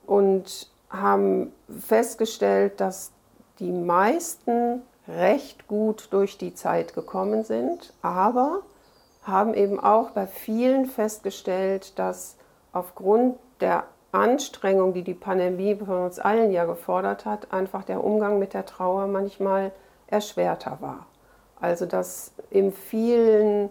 Und 0.06 0.70
haben 0.92 1.52
festgestellt, 1.70 2.80
dass 2.80 3.12
die 3.58 3.72
meisten 3.72 4.84
recht 5.08 5.68
gut 5.68 6.08
durch 6.12 6.38
die 6.38 6.54
Zeit 6.54 6.94
gekommen 6.94 7.44
sind, 7.44 7.94
aber 8.04 8.62
haben 9.24 9.56
eben 9.56 9.80
auch 9.80 10.12
bei 10.12 10.28
vielen 10.28 10.86
festgestellt, 10.86 11.98
dass 11.98 12.36
aufgrund 12.74 13.38
der 13.60 13.86
Anstrengung, 14.12 14.94
die 14.94 15.04
die 15.04 15.14
Pandemie 15.14 15.76
von 15.76 16.06
uns 16.06 16.20
allen 16.20 16.52
ja 16.52 16.66
gefordert 16.66 17.26
hat, 17.26 17.52
einfach 17.52 17.84
der 17.84 18.04
Umgang 18.04 18.40
mit 18.40 18.54
der 18.54 18.66
Trauer 18.66 19.08
manchmal 19.08 19.72
erschwerter 20.08 20.78
war. 20.82 21.06
Also 21.62 21.86
dass 21.86 22.32
im 22.50 22.72
vielen 22.72 23.70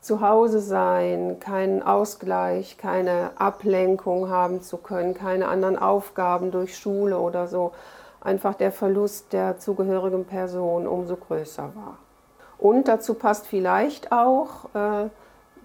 Zuhause 0.00 0.60
sein, 0.60 1.40
keinen 1.40 1.82
Ausgleich, 1.82 2.78
keine 2.78 3.32
Ablenkung 3.38 4.28
haben 4.28 4.62
zu 4.62 4.76
können, 4.76 5.14
keine 5.14 5.48
anderen 5.48 5.78
Aufgaben 5.78 6.50
durch 6.50 6.76
Schule 6.76 7.18
oder 7.18 7.48
so, 7.48 7.72
einfach 8.20 8.54
der 8.54 8.72
Verlust 8.72 9.32
der 9.32 9.58
zugehörigen 9.58 10.24
Person 10.24 10.86
umso 10.86 11.16
größer 11.16 11.70
war. 11.74 11.98
Und 12.58 12.88
dazu 12.88 13.14
passt 13.14 13.46
vielleicht 13.46 14.12
auch, 14.12 14.66
äh, 14.74 15.08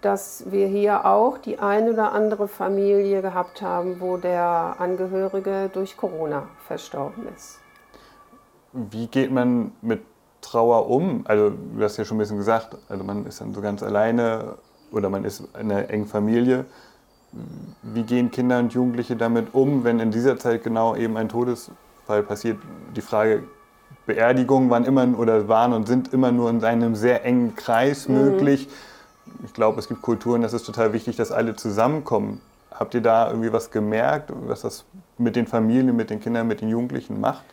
dass 0.04 0.46
wir 0.52 0.68
hier 0.68 1.06
auch 1.06 1.38
die 1.38 1.60
ein 1.60 1.90
oder 1.90 2.12
andere 2.12 2.48
Familie 2.48 3.22
gehabt 3.22 3.62
haben, 3.62 4.00
wo 4.00 4.18
der 4.18 4.76
Angehörige 4.80 5.70
durch 5.74 5.98
Corona 5.98 6.48
verstorben 6.68 7.28
ist. 7.36 7.60
Wie 8.74 9.08
geht 9.08 9.32
man 9.32 9.72
mit 9.82 10.02
Trauer 10.42 10.90
um? 10.90 11.22
Also 11.26 11.52
du 11.52 11.84
hast 11.84 11.98
ja 11.98 12.06
schon 12.06 12.18
ein 12.18 12.20
bisschen 12.20 12.38
gesagt, 12.38 12.78
also 12.90 13.04
man 13.04 13.26
ist 13.26 13.40
dann 13.40 13.54
so 13.54 13.62
ganz 13.62 13.82
alleine 13.82 14.56
oder 14.92 15.10
man 15.10 15.24
ist 15.24 15.42
in 15.60 15.72
einer 15.72 15.90
engen 15.90 16.08
Familie. 16.08 16.66
Wie 17.82 18.04
gehen 18.04 18.30
Kinder 18.30 18.60
und 18.60 18.74
Jugendliche 18.74 19.16
damit 19.16 19.54
um, 19.54 19.84
wenn 19.84 20.00
in 20.00 20.12
dieser 20.12 20.38
Zeit 20.38 20.64
genau 20.64 20.96
eben 20.96 21.18
ein 21.18 21.30
Todes 21.30 21.72
weil 22.08 22.24
passiert 22.24 22.58
die 22.96 23.02
Frage, 23.02 23.44
Beerdigungen 24.06 24.70
waren 24.70 24.86
immer 24.86 25.08
oder 25.18 25.48
waren 25.48 25.74
und 25.74 25.88
sind 25.88 26.14
immer 26.14 26.32
nur 26.32 26.50
in 26.50 26.64
einem 26.64 26.96
sehr 26.96 27.24
engen 27.26 27.56
Kreis 27.56 28.08
mhm. 28.08 28.16
möglich. 28.16 28.68
Ich 29.44 29.54
glaube, 29.54 29.80
es 29.80 29.88
gibt 29.88 30.02
Kulturen, 30.02 30.42
das 30.42 30.54
ist 30.54 30.66
total 30.66 30.94
wichtig, 30.94 31.16
dass 31.18 31.32
alle 31.32 31.56
zusammenkommen. 31.56 32.42
Habt 32.72 32.94
ihr 32.94 33.02
da 33.02 33.30
irgendwie 33.30 33.54
was 33.54 33.72
gemerkt, 33.72 34.32
was 34.34 34.62
das 34.62 34.86
mit 35.18 35.36
den 35.36 35.48
Familien, 35.48 35.96
mit 35.96 36.10
den 36.10 36.20
Kindern, 36.20 36.48
mit 36.48 36.62
den 36.62 36.70
Jugendlichen 36.70 37.20
macht? 37.20 37.44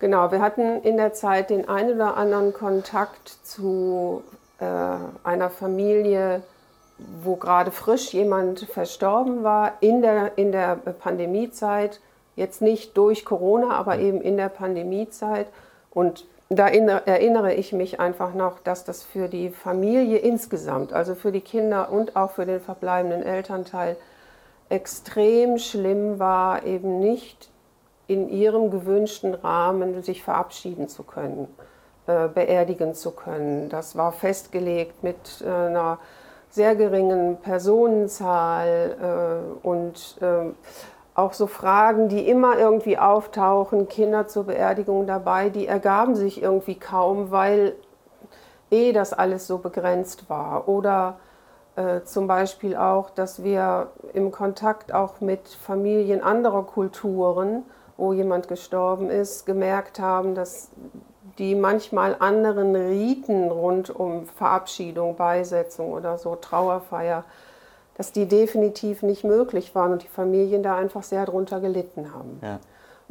Genau, 0.00 0.30
wir 0.32 0.40
hatten 0.40 0.82
in 0.82 0.96
der 0.96 1.12
Zeit 1.12 1.50
den 1.50 1.68
einen 1.68 1.94
oder 1.94 2.16
anderen 2.16 2.52
Kontakt 2.52 3.28
zu 3.42 4.22
äh, 4.58 4.64
einer 5.24 5.50
Familie, 5.50 6.42
wo 7.22 7.36
gerade 7.36 7.70
frisch 7.70 8.12
jemand 8.12 8.60
verstorben 8.60 9.44
war 9.44 9.72
in 9.80 10.02
der, 10.02 10.36
in 10.36 10.50
der 10.50 10.76
Pandemiezeit 10.76 12.00
Jetzt 12.38 12.62
nicht 12.62 12.96
durch 12.96 13.24
Corona, 13.24 13.70
aber 13.70 13.98
eben 13.98 14.20
in 14.20 14.36
der 14.36 14.48
Pandemiezeit. 14.48 15.48
Und 15.90 16.24
da 16.50 16.68
erinnere 16.68 17.54
ich 17.54 17.72
mich 17.72 18.00
einfach 18.00 18.32
noch, 18.32 18.60
dass 18.60 18.84
das 18.84 19.02
für 19.02 19.28
die 19.28 19.50
Familie 19.50 20.18
insgesamt, 20.18 20.92
also 20.92 21.14
für 21.14 21.30
die 21.30 21.42
Kinder 21.42 21.92
und 21.92 22.16
auch 22.16 22.30
für 22.30 22.46
den 22.46 22.60
verbleibenden 22.60 23.22
Elternteil, 23.22 23.96
extrem 24.70 25.58
schlimm 25.58 26.18
war, 26.18 26.64
eben 26.64 27.00
nicht 27.00 27.50
in 28.06 28.28
ihrem 28.28 28.70
gewünschten 28.70 29.34
Rahmen 29.34 30.02
sich 30.02 30.22
verabschieden 30.22 30.88
zu 30.88 31.02
können, 31.02 31.48
äh, 32.06 32.28
beerdigen 32.28 32.94
zu 32.94 33.10
können. 33.10 33.68
Das 33.68 33.96
war 33.96 34.12
festgelegt 34.12 35.02
mit 35.02 35.42
äh, 35.42 35.48
einer 35.48 35.98
sehr 36.50 36.74
geringen 36.74 37.36
Personenzahl 37.36 38.96
äh, 39.62 39.66
und 39.66 40.16
äh, 40.22 40.50
auch 41.18 41.32
so 41.32 41.48
Fragen, 41.48 42.08
die 42.08 42.28
immer 42.28 42.58
irgendwie 42.58 42.96
auftauchen, 42.96 43.88
Kinder 43.88 44.28
zur 44.28 44.44
Beerdigung 44.44 45.06
dabei, 45.06 45.50
die 45.50 45.66
ergaben 45.66 46.14
sich 46.14 46.40
irgendwie 46.40 46.76
kaum, 46.76 47.32
weil 47.32 47.74
eh 48.70 48.92
das 48.92 49.12
alles 49.12 49.48
so 49.48 49.58
begrenzt 49.58 50.30
war. 50.30 50.68
Oder 50.68 51.18
äh, 51.74 52.02
zum 52.02 52.28
Beispiel 52.28 52.76
auch, 52.76 53.10
dass 53.10 53.42
wir 53.42 53.88
im 54.12 54.30
Kontakt 54.30 54.94
auch 54.94 55.20
mit 55.20 55.48
Familien 55.48 56.22
anderer 56.22 56.62
Kulturen, 56.62 57.64
wo 57.96 58.12
jemand 58.12 58.46
gestorben 58.46 59.10
ist, 59.10 59.44
gemerkt 59.44 59.98
haben, 59.98 60.36
dass 60.36 60.70
die 61.38 61.56
manchmal 61.56 62.14
anderen 62.20 62.76
Riten 62.76 63.50
rund 63.50 63.90
um 63.90 64.26
Verabschiedung, 64.26 65.16
Beisetzung 65.16 65.92
oder 65.92 66.16
so, 66.16 66.36
Trauerfeier, 66.36 67.24
dass 67.98 68.12
die 68.12 68.26
definitiv 68.26 69.02
nicht 69.02 69.24
möglich 69.24 69.74
waren 69.74 69.92
und 69.92 70.02
die 70.04 70.08
Familien 70.08 70.62
da 70.62 70.76
einfach 70.76 71.02
sehr 71.02 71.26
darunter 71.26 71.60
gelitten 71.60 72.14
haben. 72.14 72.40
Ja. 72.42 72.60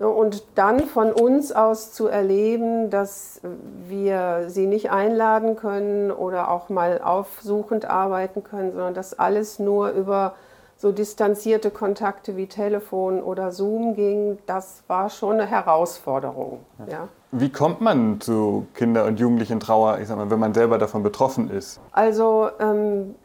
Und 0.05 0.43
dann 0.55 0.81
von 0.81 1.11
uns 1.11 1.51
aus 1.51 1.91
zu 1.91 2.07
erleben, 2.07 2.89
dass 2.89 3.41
wir 3.87 4.45
sie 4.47 4.67
nicht 4.67 4.91
einladen 4.91 5.55
können 5.55 6.11
oder 6.11 6.51
auch 6.51 6.69
mal 6.69 7.01
aufsuchend 7.01 7.85
arbeiten 7.85 8.43
können, 8.43 8.71
sondern 8.71 8.93
dass 8.93 9.17
alles 9.17 9.59
nur 9.59 9.89
über 9.89 10.35
so 10.77 10.91
distanzierte 10.91 11.71
Kontakte 11.71 12.37
wie 12.37 12.45
Telefon 12.45 13.21
oder 13.21 13.51
Zoom 13.51 13.95
ging, 13.95 14.37
das 14.45 14.83
war 14.87 15.09
schon 15.09 15.33
eine 15.33 15.47
Herausforderung. 15.47 16.59
Ja. 16.89 17.07
Wie 17.31 17.51
kommt 17.51 17.81
man 17.81 18.21
zu 18.21 18.67
Kinder- 18.75 19.05
und 19.05 19.19
Jugendlichen 19.19 19.59
Trauer, 19.59 19.97
ich 19.99 20.07
sag 20.07 20.17
mal, 20.17 20.29
wenn 20.29 20.39
man 20.39 20.53
selber 20.53 20.77
davon 20.77 21.01
betroffen 21.01 21.49
ist? 21.49 21.81
Also 21.91 22.49
ähm, 22.59 23.15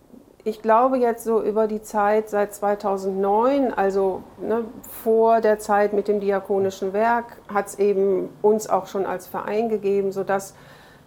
ich 0.45 0.61
glaube 0.61 0.99
jetzt 0.99 1.25
so 1.25 1.41
über 1.41 1.69
die 1.69 1.83
Zeit 1.83 2.29
seit 2.29 2.55
2009, 2.55 3.73
also 3.73 4.23
ne, 4.41 4.65
vor 4.83 5.41
der 5.41 5.59
Zeit 5.59 5.93
mit 5.93 6.09
dem 6.09 6.21
diakonischen 6.21 6.93
Werk, 6.93 7.37
hat 7.53 7.69
es 7.69 7.79
eben 7.79 8.29
uns 8.43 8.69
auch 8.69 8.87
schon 8.87 9.07
als 9.07 9.27
Verein 9.27 9.69
gegeben, 9.69 10.11
sodass 10.11 10.55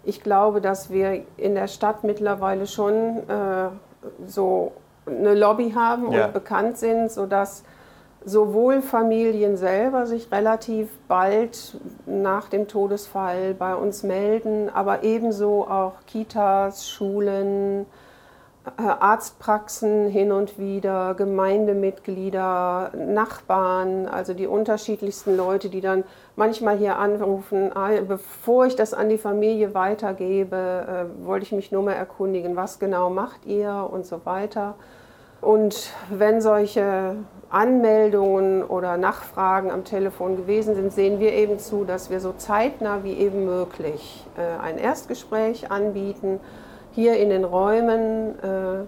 ich 0.03 0.23
glaube, 0.23 0.61
dass 0.61 0.89
wir 0.89 1.23
in 1.35 1.55
der 1.55 1.67
Stadt 1.67 2.03
mittlerweile 2.03 2.67
schon 2.67 3.27
äh, 3.27 3.69
so 4.25 4.71
eine 5.05 5.33
Lobby 5.33 5.71
haben 5.71 6.11
ja. 6.11 6.27
und 6.27 6.33
bekannt 6.33 6.77
sind, 6.77 7.11
sodass 7.11 7.63
sowohl 8.23 8.81
Familien 8.81 9.57
selber 9.57 10.07
sich 10.07 10.31
relativ 10.31 10.89
bald 11.07 11.77
nach 12.05 12.49
dem 12.49 12.67
Todesfall 12.67 13.53
bei 13.53 13.75
uns 13.75 14.03
melden, 14.03 14.69
aber 14.73 15.03
ebenso 15.03 15.67
auch 15.67 15.93
Kitas, 16.07 16.89
Schulen, 16.89 17.85
Arztpraxen 18.78 20.08
hin 20.08 20.32
und 20.32 20.58
wieder, 20.58 21.13
Gemeindemitglieder, 21.13 22.91
Nachbarn, 22.95 24.08
also 24.08 24.34
die 24.34 24.47
unterschiedlichsten 24.47 25.38
Leute, 25.38 25.69
die 25.69 25.82
dann 25.82 26.04
manchmal 26.36 26.78
hier 26.78 26.97
anrufen, 26.97 27.71
ah, 27.75 27.89
bevor 28.08 28.65
ich 28.65 28.75
das 28.75 28.93
an 28.93 29.10
die 29.10 29.17
Familie 29.17 29.73
weitergebe, 29.73 30.56
äh, 30.56 31.25
wollte 31.25 31.45
ich 31.45 31.51
mich 31.51 31.71
nur 31.71 31.84
mal 31.84 31.93
erkundigen, 31.93 32.56
was 32.56 32.80
genau 32.80 33.10
macht 33.10 33.45
ihr 33.45 33.88
und 33.91 34.06
so 34.06 34.25
weiter. 34.25 34.75
Und 35.41 35.91
wenn 36.10 36.41
solche 36.41 37.15
Anmeldungen 37.51 38.63
oder 38.63 38.97
Nachfragen 38.97 39.69
am 39.69 39.84
Telefon 39.84 40.38
gewesen 40.38 40.73
sind, 40.73 40.91
sehen 40.91 41.19
wir 41.19 41.34
eben 41.34 41.60
zu, 41.60 41.84
dass 41.84 42.10
wir 42.10 42.19
so 42.19 42.34
zeitnah 42.34 43.04
wie 43.04 43.13
eben 43.13 43.45
möglich 43.45 44.25
äh, 44.38 44.60
ein 44.60 44.80
Erstgespräch 44.80 45.71
anbieten, 45.71 46.39
hier 46.95 47.17
in 47.17 47.29
den 47.29 47.43
Räumen 47.43 48.39
äh, 48.39 48.86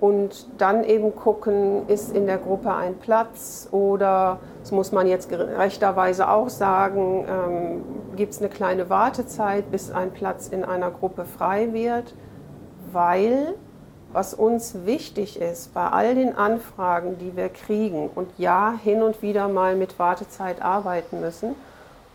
und 0.00 0.46
dann 0.58 0.82
eben 0.84 1.14
gucken, 1.14 1.88
ist 1.88 2.14
in 2.14 2.26
der 2.26 2.38
Gruppe 2.38 2.74
ein 2.74 2.96
Platz 2.96 3.68
oder, 3.70 4.38
das 4.60 4.72
muss 4.72 4.92
man 4.92 5.06
jetzt 5.06 5.28
gerechterweise 5.28 6.28
auch 6.28 6.48
sagen, 6.48 7.26
ähm, 7.28 7.84
gibt 8.16 8.32
es 8.32 8.40
eine 8.40 8.48
kleine 8.48 8.90
Wartezeit, 8.90 9.70
bis 9.70 9.92
ein 9.92 10.10
Platz 10.10 10.48
in 10.48 10.64
einer 10.64 10.90
Gruppe 10.90 11.24
frei 11.24 11.72
wird, 11.72 12.14
weil 12.92 13.54
was 14.12 14.32
uns 14.32 14.86
wichtig 14.86 15.40
ist 15.40 15.74
bei 15.74 15.88
all 15.88 16.14
den 16.14 16.36
Anfragen, 16.36 17.18
die 17.18 17.36
wir 17.36 17.48
kriegen 17.48 18.08
und 18.14 18.30
ja, 18.38 18.74
hin 18.82 19.02
und 19.02 19.22
wieder 19.22 19.48
mal 19.48 19.74
mit 19.74 19.98
Wartezeit 19.98 20.62
arbeiten 20.62 21.20
müssen, 21.20 21.56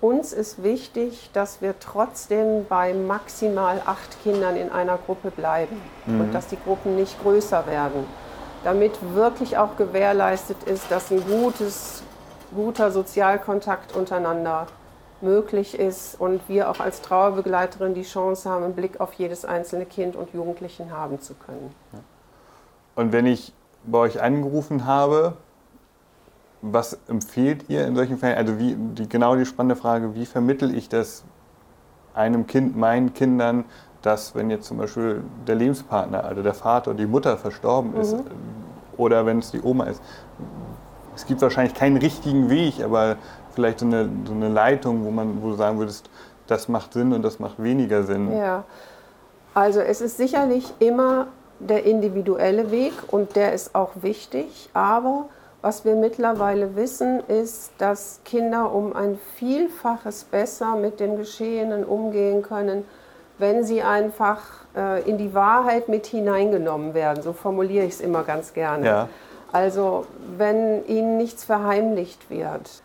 uns 0.02 0.34
ist 0.34 0.64
wichtig, 0.64 1.30
dass 1.34 1.62
wir 1.62 1.80
trotzdem 1.80 2.66
bei 2.68 2.94
maximal 2.94 3.82
acht 3.86 4.22
Kindern 4.24 4.56
in 4.56 4.72
einer 4.72 4.98
Gruppe 4.98 5.32
bleiben 5.32 5.82
mhm. 6.06 6.22
und 6.22 6.34
dass 6.34 6.48
die 6.48 6.58
Gruppen 6.58 6.96
nicht 6.96 7.22
größer 7.22 7.68
werden, 7.68 8.06
damit 8.64 8.94
wirklich 9.14 9.58
auch 9.58 9.76
gewährleistet 9.76 10.64
ist, 10.66 10.90
dass 10.90 11.12
ein 11.12 11.22
gutes, 11.26 12.04
guter 12.56 12.92
Sozialkontakt 12.92 13.96
untereinander 13.96 14.68
möglich 15.22 15.78
ist 15.78 16.20
und 16.20 16.48
wir 16.48 16.70
auch 16.70 16.80
als 16.80 17.02
Trauerbegleiterin 17.02 17.94
die 17.94 18.04
Chance 18.04 18.50
haben, 18.50 18.64
einen 18.64 18.74
Blick 18.74 19.02
auf 19.02 19.14
jedes 19.14 19.44
einzelne 19.44 19.86
Kind 19.86 20.16
und 20.16 20.34
Jugendlichen 20.34 20.92
haben 20.92 21.20
zu 21.20 21.34
können. 21.34 21.76
Und 22.96 23.12
wenn 23.12 23.26
ich 23.26 23.54
bei 23.84 24.00
euch 24.00 24.22
angerufen 24.22 24.86
habe, 24.86 25.34
was 26.62 26.98
empfehlt 27.08 27.70
ihr 27.70 27.86
in 27.88 27.96
solchen 27.96 28.18
Fällen? 28.18 28.38
Also 28.38 28.60
wie, 28.60 28.76
die, 28.76 29.08
genau 29.08 29.36
die 29.36 29.46
spannende 29.46 29.76
Frage, 29.76 30.16
wie 30.16 30.26
vermittel 30.26 30.76
ich 30.76 30.90
das 30.90 31.24
einem 32.14 32.48
Kind, 32.48 32.76
meinen 32.76 33.14
Kindern, 33.14 33.66
dass 34.02 34.36
wenn 34.36 34.50
jetzt 34.50 34.68
zum 34.68 34.78
Beispiel 34.78 35.24
der 35.48 35.56
Lebenspartner, 35.56 36.24
also 36.24 36.42
der 36.44 36.54
Vater 36.54 36.92
oder 36.92 37.00
die 37.00 37.06
Mutter 37.06 37.38
verstorben 37.38 37.96
ist, 37.96 38.14
mhm. 38.14 38.26
oder 38.98 39.26
wenn 39.26 39.40
es 39.40 39.52
die 39.52 39.62
Oma 39.62 39.86
ist, 39.86 40.02
es 41.16 41.26
gibt 41.26 41.42
wahrscheinlich 41.42 41.74
keinen 41.74 41.98
richtigen 41.98 42.50
Weg, 42.50 42.82
aber 42.84 43.18
vielleicht 43.54 43.80
so 43.80 43.86
eine, 43.86 44.10
so 44.26 44.34
eine 44.34 44.50
Leitung, 44.50 45.04
wo, 45.04 45.12
man, 45.12 45.42
wo 45.42 45.50
du 45.50 45.56
sagen 45.56 45.80
würdest, 45.80 46.10
das 46.48 46.68
macht 46.68 46.94
Sinn 46.94 47.14
und 47.14 47.24
das 47.24 47.40
macht 47.40 47.62
weniger 47.62 48.04
Sinn? 48.04 48.36
Ja, 48.36 48.64
also 49.54 49.80
es 49.80 50.02
ist 50.02 50.18
sicherlich 50.18 50.74
immer 50.80 51.28
der 51.60 51.86
individuelle 51.86 52.72
Weg 52.72 52.94
und 53.08 53.36
der 53.36 53.54
ist 53.54 53.76
auch 53.76 53.92
wichtig, 54.02 54.70
aber 54.74 55.26
was 55.62 55.84
wir 55.84 55.96
mittlerweile 55.96 56.76
wissen, 56.76 57.22
ist, 57.28 57.72
dass 57.78 58.22
Kinder 58.24 58.74
um 58.74 58.96
ein 58.96 59.20
Vielfaches 59.36 60.24
besser 60.24 60.76
mit 60.76 61.00
dem 61.00 61.18
Geschehenen 61.18 61.84
umgehen 61.84 62.42
können, 62.42 62.86
wenn 63.38 63.64
sie 63.64 63.82
einfach 63.82 64.42
äh, 64.76 65.02
in 65.10 65.18
die 65.18 65.34
Wahrheit 65.34 65.90
mit 65.90 66.06
hineingenommen 66.06 66.94
werden. 66.94 67.24
So 67.24 67.34
formuliere 67.34 67.86
ich 67.86 67.94
es 67.94 68.02
immer 68.02 68.24
ganz 68.24 68.54
gerne. 68.54 68.86
Ja. 68.86 69.10
Also 69.52 70.06
wenn 70.38 70.86
ihnen 70.86 71.18
nichts 71.18 71.44
verheimlicht 71.44 72.30
wird. 72.30 72.84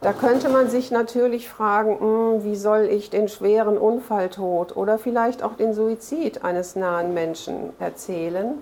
Da 0.00 0.12
könnte 0.12 0.50
man 0.50 0.68
sich 0.68 0.90
natürlich 0.90 1.48
fragen, 1.48 1.98
hm, 1.98 2.44
wie 2.44 2.56
soll 2.56 2.82
ich 2.90 3.08
den 3.08 3.28
schweren 3.28 3.78
Unfalltod 3.78 4.76
oder 4.76 4.98
vielleicht 4.98 5.42
auch 5.42 5.54
den 5.54 5.72
Suizid 5.72 6.44
eines 6.44 6.76
nahen 6.76 7.14
Menschen 7.14 7.70
erzählen. 7.78 8.60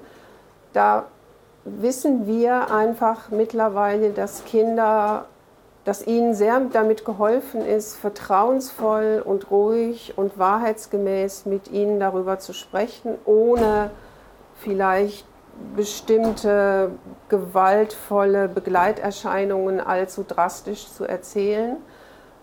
Da 0.72 1.06
wissen 1.64 2.26
wir 2.26 2.70
einfach 2.70 3.30
mittlerweile, 3.30 4.10
dass 4.10 4.44
Kinder, 4.44 5.26
dass 5.84 6.06
ihnen 6.06 6.34
sehr 6.34 6.60
damit 6.72 7.04
geholfen 7.04 7.64
ist, 7.64 7.96
vertrauensvoll 7.96 9.22
und 9.24 9.50
ruhig 9.50 10.14
und 10.16 10.38
wahrheitsgemäß 10.38 11.46
mit 11.46 11.70
ihnen 11.70 12.00
darüber 12.00 12.38
zu 12.38 12.52
sprechen, 12.52 13.16
ohne 13.24 13.90
vielleicht 14.56 15.26
bestimmte 15.76 16.90
gewaltvolle 17.28 18.48
Begleiterscheinungen 18.48 19.80
allzu 19.80 20.24
drastisch 20.26 20.88
zu 20.88 21.04
erzählen, 21.04 21.76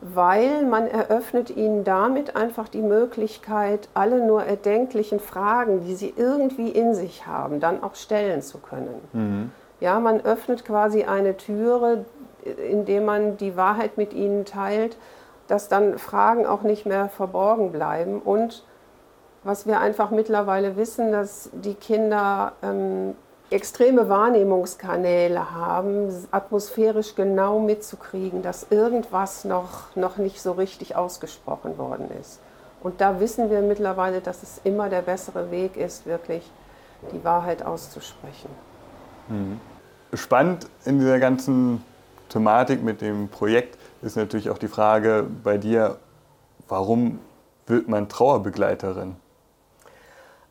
weil 0.01 0.65
man 0.65 0.87
eröffnet 0.87 1.49
ihnen 1.49 1.83
damit 1.83 2.35
einfach 2.35 2.69
die 2.69 2.81
Möglichkeit, 2.81 3.89
alle 3.93 4.25
nur 4.25 4.43
erdenklichen 4.43 5.19
Fragen, 5.19 5.81
die 5.81 5.95
sie 5.95 6.13
irgendwie 6.15 6.69
in 6.69 6.95
sich 6.95 7.27
haben, 7.27 7.59
dann 7.59 7.83
auch 7.83 7.95
stellen 7.95 8.41
zu 8.41 8.59
können. 8.59 9.01
Mhm. 9.13 9.51
Ja, 9.81 9.99
man 9.99 10.21
öffnet 10.21 10.65
quasi 10.65 11.03
eine 11.03 11.37
Türe, 11.37 12.05
indem 12.69 13.05
man 13.05 13.37
die 13.37 13.57
Wahrheit 13.57 13.97
mit 13.97 14.13
ihnen 14.13 14.45
teilt, 14.45 14.97
dass 15.47 15.67
dann 15.67 15.97
Fragen 15.97 16.45
auch 16.45 16.61
nicht 16.61 16.85
mehr 16.85 17.09
verborgen 17.09 17.71
bleiben 17.71 18.21
und 18.21 18.63
was 19.43 19.65
wir 19.65 19.79
einfach 19.79 20.11
mittlerweile 20.11 20.75
wissen, 20.75 21.11
dass 21.11 21.49
die 21.53 21.73
Kinder 21.73 22.53
ähm, 22.61 23.15
extreme 23.51 24.09
Wahrnehmungskanäle 24.09 25.51
haben, 25.51 26.09
atmosphärisch 26.31 27.15
genau 27.15 27.59
mitzukriegen, 27.59 28.41
dass 28.41 28.67
irgendwas 28.69 29.45
noch, 29.45 29.95
noch 29.95 30.17
nicht 30.17 30.41
so 30.41 30.51
richtig 30.53 30.95
ausgesprochen 30.95 31.77
worden 31.77 32.09
ist. 32.21 32.39
Und 32.81 33.01
da 33.01 33.19
wissen 33.19 33.49
wir 33.49 33.61
mittlerweile, 33.61 34.21
dass 34.21 34.43
es 34.43 34.61
immer 34.63 34.89
der 34.89 35.01
bessere 35.01 35.51
Weg 35.51 35.75
ist, 35.75 36.05
wirklich 36.05 36.49
die 37.11 37.23
Wahrheit 37.23 37.63
auszusprechen. 37.63 38.49
Mhm. 39.27 39.59
Spannend 40.13 40.67
in 40.85 40.99
dieser 40.99 41.19
ganzen 41.19 41.83
Thematik 42.29 42.83
mit 42.83 43.01
dem 43.01 43.29
Projekt 43.29 43.77
ist 44.01 44.15
natürlich 44.15 44.49
auch 44.49 44.57
die 44.57 44.67
Frage 44.67 45.25
bei 45.43 45.57
dir, 45.57 45.97
warum 46.67 47.19
wird 47.67 47.87
man 47.87 48.09
Trauerbegleiterin? 48.09 49.15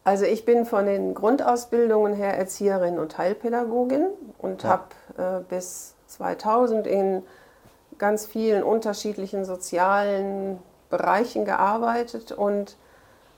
Also 0.05 0.25
ich 0.25 0.45
bin 0.45 0.65
von 0.65 0.87
den 0.87 1.15
Grundausbildungen 1.15 2.15
her 2.15 2.37
Erzieherin 2.39 2.99
und 2.99 3.19
Heilpädagogin 3.19 4.07
und 4.39 4.63
ja. 4.63 4.69
habe 4.71 4.85
äh, 5.19 5.45
bis 5.49 5.95
2000 6.07 6.87
in 6.87 7.23
ganz 7.99 8.27
vielen 8.27 8.63
unterschiedlichen 8.63 9.45
sozialen 9.45 10.59
Bereichen 10.89 11.45
gearbeitet 11.45 12.33
und 12.33 12.77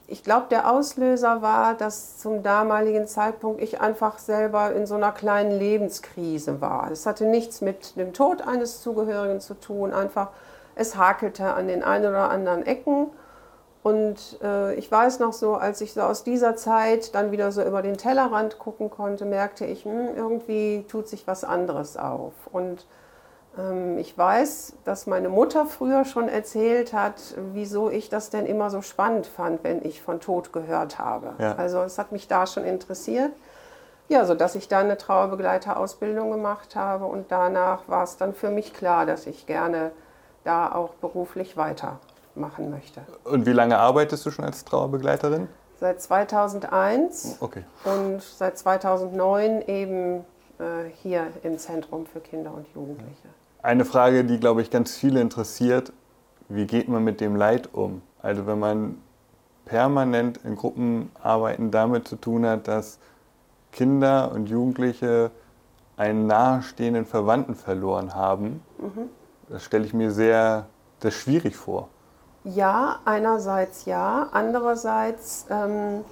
ich 0.06 0.24
glaube, 0.24 0.46
der 0.50 0.68
Auslöser 0.68 1.40
war, 1.40 1.74
dass 1.74 2.18
zum 2.18 2.42
damaligen 2.42 3.06
Zeitpunkt 3.06 3.62
ich 3.62 3.80
einfach 3.80 4.18
selber 4.18 4.72
in 4.72 4.84
so 4.84 4.96
einer 4.96 5.12
kleinen 5.12 5.52
Lebenskrise 5.52 6.60
war. 6.60 6.90
Es 6.90 7.06
hatte 7.06 7.26
nichts 7.26 7.60
mit 7.60 7.96
dem 7.96 8.12
Tod 8.12 8.42
eines 8.42 8.82
Zugehörigen 8.82 9.40
zu 9.40 9.54
tun, 9.54 9.92
einfach 9.92 10.30
es 10.74 10.96
hakelte 10.96 11.54
an 11.54 11.68
den 11.68 11.84
einen 11.84 12.06
oder 12.06 12.28
anderen 12.28 12.66
Ecken 12.66 13.06
und 13.82 14.38
äh, 14.42 14.74
ich 14.74 14.92
weiß 14.92 15.20
noch 15.20 15.32
so, 15.32 15.54
als 15.54 15.80
ich 15.80 15.94
so 15.94 16.02
aus 16.02 16.22
dieser 16.22 16.54
Zeit 16.54 17.14
dann 17.14 17.30
wieder 17.30 17.50
so 17.50 17.62
über 17.62 17.80
den 17.80 17.96
Tellerrand 17.96 18.58
gucken 18.58 18.90
konnte, 18.90 19.24
merkte 19.24 19.64
ich, 19.64 19.84
hm, 19.84 20.14
irgendwie 20.14 20.84
tut 20.86 21.08
sich 21.08 21.26
was 21.26 21.44
anderes 21.44 21.96
auf. 21.96 22.34
Und 22.52 22.86
ähm, 23.58 23.96
ich 23.96 24.16
weiß, 24.16 24.74
dass 24.84 25.06
meine 25.06 25.30
Mutter 25.30 25.64
früher 25.64 26.04
schon 26.04 26.28
erzählt 26.28 26.92
hat, 26.92 27.14
wieso 27.54 27.88
ich 27.88 28.10
das 28.10 28.28
denn 28.28 28.44
immer 28.44 28.68
so 28.68 28.82
spannend 28.82 29.26
fand, 29.26 29.64
wenn 29.64 29.82
ich 29.82 30.02
von 30.02 30.20
Tod 30.20 30.52
gehört 30.52 30.98
habe. 30.98 31.32
Ja. 31.38 31.54
Also 31.56 31.80
es 31.80 31.96
hat 31.96 32.12
mich 32.12 32.28
da 32.28 32.46
schon 32.46 32.64
interessiert. 32.64 33.32
Ja, 34.08 34.24
sodass 34.26 34.56
ich 34.56 34.66
dann 34.66 34.86
eine 34.86 34.98
Trauerbegleiterausbildung 34.98 36.32
gemacht 36.32 36.74
habe 36.74 37.04
und 37.04 37.30
danach 37.30 37.88
war 37.88 38.02
es 38.02 38.16
dann 38.16 38.34
für 38.34 38.50
mich 38.50 38.74
klar, 38.74 39.06
dass 39.06 39.26
ich 39.26 39.46
gerne 39.46 39.92
da 40.42 40.72
auch 40.72 40.94
beruflich 40.94 41.56
weiter 41.56 42.00
machen 42.40 42.70
möchte. 42.70 43.02
Und 43.24 43.46
wie 43.46 43.52
lange 43.52 43.78
arbeitest 43.78 44.24
du 44.26 44.30
schon 44.30 44.44
als 44.44 44.64
Trauerbegleiterin? 44.64 45.48
Seit 45.78 46.02
2001 46.02 47.38
okay. 47.40 47.64
und 47.84 48.22
seit 48.22 48.58
2009 48.58 49.62
eben 49.66 50.24
äh, 50.58 50.90
hier 51.02 51.28
im 51.42 51.58
Zentrum 51.58 52.06
für 52.06 52.20
Kinder 52.20 52.52
und 52.52 52.66
Jugendliche. 52.74 53.28
Eine 53.62 53.84
Frage, 53.84 54.24
die, 54.24 54.38
glaube 54.38 54.62
ich, 54.62 54.70
ganz 54.70 54.96
viele 54.96 55.20
interessiert, 55.20 55.92
wie 56.48 56.66
geht 56.66 56.88
man 56.88 57.04
mit 57.04 57.20
dem 57.20 57.36
Leid 57.36 57.70
um? 57.72 58.02
Also 58.20 58.46
wenn 58.46 58.58
man 58.58 58.98
permanent 59.64 60.40
in 60.44 60.56
Gruppenarbeiten 60.56 61.70
damit 61.70 62.08
zu 62.08 62.16
tun 62.16 62.44
hat, 62.44 62.68
dass 62.68 62.98
Kinder 63.72 64.32
und 64.32 64.48
Jugendliche 64.48 65.30
einen 65.96 66.26
nahestehenden 66.26 67.06
Verwandten 67.06 67.54
verloren 67.54 68.14
haben, 68.14 68.62
mhm. 68.78 69.08
das 69.48 69.64
stelle 69.64 69.84
ich 69.84 69.94
mir 69.94 70.10
sehr, 70.10 70.66
sehr 71.00 71.10
schwierig 71.10 71.56
vor. 71.56 71.88
Ja, 72.44 73.00
einerseits 73.04 73.84
ja. 73.84 74.28
Andererseits, 74.32 75.46
ähm, 75.50 76.04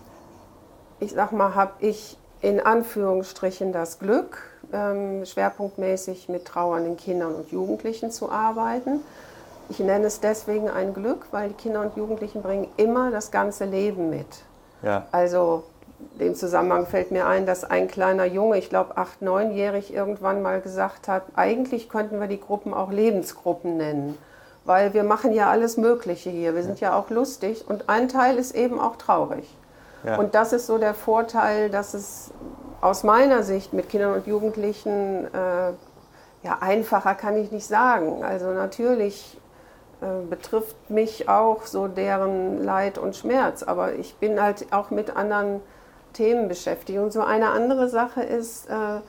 ich 1.01 1.13
sag 1.13 1.33
mal, 1.33 1.55
habe 1.55 1.73
ich 1.81 2.19
in 2.41 2.61
Anführungsstrichen 2.61 3.73
das 3.73 3.99
Glück, 3.99 4.39
ähm, 4.73 5.25
schwerpunktmäßig 5.25 6.29
mit 6.29 6.45
trauernden 6.45 6.97
Kindern 6.97 7.35
und 7.35 7.51
Jugendlichen 7.51 8.11
zu 8.11 8.31
arbeiten. 8.31 9.01
Ich 9.71 9.81
nenne 9.81 10.07
es 10.07 10.21
deswegen 10.21 10.71
ein 10.71 10.95
Glück, 10.95 11.27
weil 11.31 11.49
die 11.49 11.55
Kinder 11.55 11.81
und 11.83 11.97
Jugendlichen 11.97 12.43
bringen 12.43 12.69
immer 12.77 13.11
das 13.11 13.31
ganze 13.31 13.65
Leben 13.65 14.09
mit. 14.09 14.27
Ja. 14.83 15.07
Also 15.11 15.65
dem 16.21 16.35
Zusammenhang 16.35 16.87
fällt 16.87 17.11
mir 17.11 17.27
ein, 17.27 17.45
dass 17.45 17.65
ein 17.65 17.89
kleiner 17.89 18.25
Junge, 18.25 18.59
ich 18.59 18.69
glaube 18.69 18.97
acht, 18.97 19.21
neunjährig, 19.21 19.93
irgendwann 19.93 20.43
mal 20.43 20.61
gesagt 20.61 21.09
hat, 21.09 21.25
eigentlich 21.35 21.89
könnten 21.89 22.21
wir 22.21 22.29
die 22.29 22.41
Gruppen 22.41 22.73
auch 22.73 22.91
Lebensgruppen 22.91 23.77
nennen, 23.77 24.17
weil 24.69 24.93
wir 24.93 25.03
machen 25.03 25.33
ja 25.33 25.49
alles 25.49 25.79
Mögliche 25.79 26.29
hier. 26.29 26.55
Wir 26.55 26.63
sind 26.63 26.79
ja 26.79 26.95
auch 26.95 27.09
lustig 27.09 27.65
und 27.67 27.89
ein 27.89 28.09
Teil 28.09 28.37
ist 28.37 28.55
eben 28.55 28.79
auch 28.79 28.97
traurig. 28.97 29.49
Ja. 30.05 30.19
Und 30.19 30.35
das 30.35 30.53
ist 30.53 30.67
so 30.67 30.77
der 30.77 30.93
Vorteil, 30.93 31.71
dass 31.71 31.95
es 31.95 32.33
aus 32.83 33.03
meiner 33.03 33.43
Sicht 33.43 33.73
mit 33.73 33.89
Kindern 33.89 34.13
und 34.13 34.27
Jugendlichen, 34.27 35.25
äh, 35.33 35.73
ja 36.43 36.59
einfacher 36.61 37.15
kann 37.15 37.39
ich 37.39 37.51
nicht 37.51 37.67
sagen. 37.67 38.23
Also 38.23 38.51
natürlich 38.51 39.41
äh, 40.03 40.27
betrifft 40.29 40.91
mich 40.91 41.31
auch 41.31 41.65
so 41.65 41.89
deren 41.89 42.63
Leid 42.63 42.99
und 42.99 43.17
Schmerz, 43.17 43.63
aber 43.63 43.95
ich 43.95 44.17
bin 44.17 44.41
halt 44.41 44.71
auch 44.71 44.91
mit 44.91 45.17
anderen 45.17 45.63
Themen 46.13 46.47
beschäftigt. 46.47 46.99
Und 46.99 47.11
so 47.11 47.23
eine 47.23 47.53
andere 47.53 47.89
Sache 47.89 48.23
ist, 48.23 48.69
äh, 48.69 49.01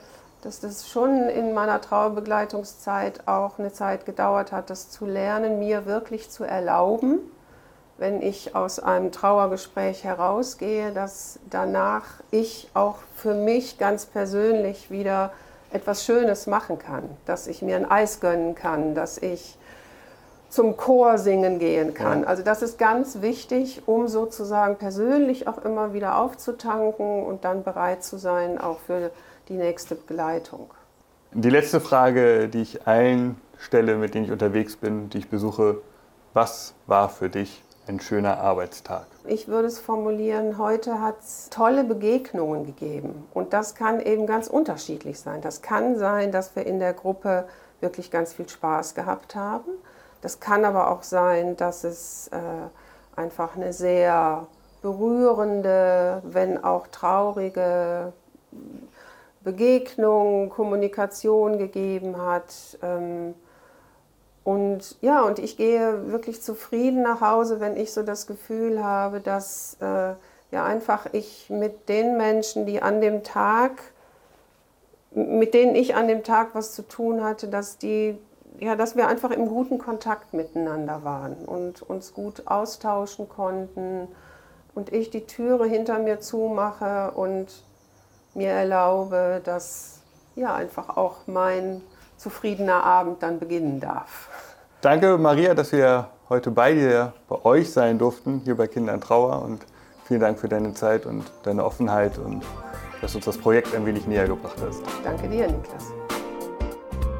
dass 0.42 0.60
das 0.60 0.88
schon 0.88 1.28
in 1.28 1.52
meiner 1.52 1.80
Trauerbegleitungszeit 1.80 3.26
auch 3.26 3.58
eine 3.58 3.72
Zeit 3.72 4.06
gedauert 4.06 4.52
hat, 4.52 4.70
das 4.70 4.90
zu 4.90 5.06
lernen, 5.06 5.58
mir 5.58 5.86
wirklich 5.86 6.30
zu 6.30 6.44
erlauben, 6.44 7.18
wenn 7.98 8.22
ich 8.22 8.56
aus 8.56 8.80
einem 8.80 9.12
Trauergespräch 9.12 10.04
herausgehe, 10.04 10.92
dass 10.92 11.38
danach 11.50 12.04
ich 12.30 12.70
auch 12.72 12.96
für 13.16 13.34
mich 13.34 13.78
ganz 13.78 14.06
persönlich 14.06 14.90
wieder 14.90 15.32
etwas 15.70 16.04
Schönes 16.04 16.46
machen 16.46 16.78
kann, 16.78 17.04
dass 17.26 17.46
ich 17.46 17.60
mir 17.60 17.76
ein 17.76 17.88
Eis 17.88 18.20
gönnen 18.20 18.54
kann, 18.54 18.94
dass 18.94 19.18
ich 19.18 19.58
zum 20.48 20.76
Chor 20.76 21.18
singen 21.18 21.60
gehen 21.60 21.94
kann. 21.94 22.24
Also 22.24 22.42
das 22.42 22.62
ist 22.62 22.76
ganz 22.78 23.20
wichtig, 23.20 23.82
um 23.86 24.08
sozusagen 24.08 24.76
persönlich 24.76 25.46
auch 25.46 25.58
immer 25.64 25.92
wieder 25.92 26.18
aufzutanken 26.18 27.24
und 27.24 27.44
dann 27.44 27.62
bereit 27.62 28.02
zu 28.02 28.18
sein, 28.18 28.58
auch 28.60 28.80
für 28.80 29.12
die 29.50 29.56
nächste 29.56 29.96
Begleitung. 29.96 30.70
Die 31.32 31.50
letzte 31.50 31.80
Frage, 31.80 32.48
die 32.48 32.62
ich 32.62 32.86
allen 32.86 33.36
stelle, 33.58 33.96
mit 33.96 34.14
denen 34.14 34.24
ich 34.24 34.32
unterwegs 34.32 34.76
bin, 34.76 35.10
die 35.10 35.18
ich 35.18 35.28
besuche, 35.28 35.82
was 36.32 36.72
war 36.86 37.08
für 37.08 37.28
dich 37.28 37.62
ein 37.86 38.00
schöner 38.00 38.38
Arbeitstag? 38.38 39.06
Ich 39.26 39.48
würde 39.48 39.66
es 39.66 39.80
formulieren, 39.80 40.56
heute 40.56 41.00
hat 41.00 41.20
es 41.20 41.50
tolle 41.50 41.84
Begegnungen 41.84 42.64
gegeben. 42.64 43.26
Und 43.34 43.52
das 43.52 43.74
kann 43.74 44.00
eben 44.00 44.26
ganz 44.26 44.46
unterschiedlich 44.46 45.18
sein. 45.20 45.40
Das 45.42 45.62
kann 45.62 45.98
sein, 45.98 46.30
dass 46.32 46.54
wir 46.54 46.66
in 46.66 46.78
der 46.78 46.92
Gruppe 46.92 47.44
wirklich 47.80 48.10
ganz 48.10 48.32
viel 48.32 48.48
Spaß 48.48 48.94
gehabt 48.94 49.34
haben. 49.34 49.70
Das 50.22 50.38
kann 50.38 50.64
aber 50.64 50.90
auch 50.90 51.02
sein, 51.02 51.56
dass 51.56 51.82
es 51.82 52.28
äh, 52.28 53.18
einfach 53.18 53.56
eine 53.56 53.72
sehr 53.72 54.46
berührende, 54.82 56.22
wenn 56.24 56.62
auch 56.62 56.86
traurige 56.86 58.12
Begegnung, 59.42 60.50
Kommunikation 60.50 61.58
gegeben 61.58 62.20
hat. 62.20 62.78
Ähm, 62.82 63.34
und 64.44 64.96
ja, 65.00 65.22
und 65.22 65.38
ich 65.38 65.56
gehe 65.56 66.10
wirklich 66.10 66.42
zufrieden 66.42 67.02
nach 67.02 67.20
Hause, 67.20 67.60
wenn 67.60 67.76
ich 67.76 67.92
so 67.92 68.02
das 68.02 68.26
Gefühl 68.26 68.82
habe, 68.82 69.20
dass 69.20 69.76
äh, 69.80 70.14
ja 70.50 70.64
einfach 70.64 71.06
ich 71.12 71.50
mit 71.50 71.88
den 71.88 72.16
Menschen, 72.16 72.66
die 72.66 72.82
an 72.82 73.00
dem 73.00 73.22
Tag, 73.22 73.80
mit 75.12 75.54
denen 75.54 75.74
ich 75.74 75.94
an 75.94 76.08
dem 76.08 76.22
Tag 76.22 76.54
was 76.54 76.74
zu 76.74 76.82
tun 76.82 77.22
hatte, 77.22 77.48
dass 77.48 77.78
die 77.78 78.18
ja, 78.58 78.76
dass 78.76 78.94
wir 78.94 79.08
einfach 79.08 79.30
im 79.30 79.46
guten 79.46 79.78
Kontakt 79.78 80.34
miteinander 80.34 81.02
waren 81.02 81.46
und 81.46 81.82
uns 81.82 82.12
gut 82.12 82.46
austauschen 82.46 83.28
konnten 83.28 84.08
und 84.74 84.92
ich 84.92 85.10
die 85.10 85.26
Türe 85.26 85.66
hinter 85.66 85.98
mir 85.98 86.20
zumache 86.20 87.12
und 87.12 87.64
mir 88.34 88.50
erlaube, 88.50 89.40
dass 89.44 90.00
ja 90.36 90.54
einfach 90.54 90.96
auch 90.96 91.26
mein 91.26 91.82
zufriedener 92.16 92.84
Abend 92.84 93.22
dann 93.22 93.38
beginnen 93.38 93.80
darf. 93.80 94.28
Danke, 94.80 95.18
Maria, 95.18 95.54
dass 95.54 95.72
wir 95.72 96.08
heute 96.28 96.50
bei 96.50 96.72
dir, 96.72 97.12
bei 97.28 97.44
euch 97.44 97.70
sein 97.70 97.98
durften, 97.98 98.40
hier 98.44 98.56
bei 98.56 98.66
Kindern 98.66 99.00
Trauer. 99.00 99.42
Und 99.42 99.64
vielen 100.04 100.20
Dank 100.20 100.38
für 100.38 100.48
deine 100.48 100.72
Zeit 100.74 101.06
und 101.06 101.24
deine 101.42 101.64
Offenheit 101.64 102.18
und 102.18 102.44
dass 103.00 103.12
du 103.12 103.18
uns 103.18 103.24
das 103.24 103.38
Projekt 103.38 103.74
ein 103.74 103.86
wenig 103.86 104.06
näher 104.06 104.26
gebracht 104.26 104.56
hast. 104.66 104.82
Danke 105.02 105.28
dir, 105.28 105.46
Niklas. 105.46 105.92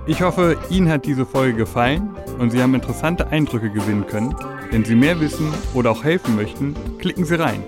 Ich 0.07 0.23
hoffe, 0.23 0.57
Ihnen 0.71 0.91
hat 0.91 1.05
diese 1.05 1.27
Folge 1.27 1.55
gefallen 1.55 2.17
und 2.39 2.51
Sie 2.51 2.63
haben 2.63 2.75
interessante 2.75 3.27
Eindrücke 3.29 3.71
gewinnen 3.71 4.07
können. 4.07 4.35
Wenn 4.71 4.85
Sie 4.85 4.95
mehr 4.95 5.21
wissen 5.21 5.53
oder 5.75 5.91
auch 5.91 6.05
helfen 6.05 6.37
möchten, 6.37 6.75
klicken 6.99 7.25
Sie 7.25 7.35
rein. 7.35 7.63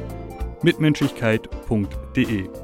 mitmenschlichkeit.de 0.63 2.62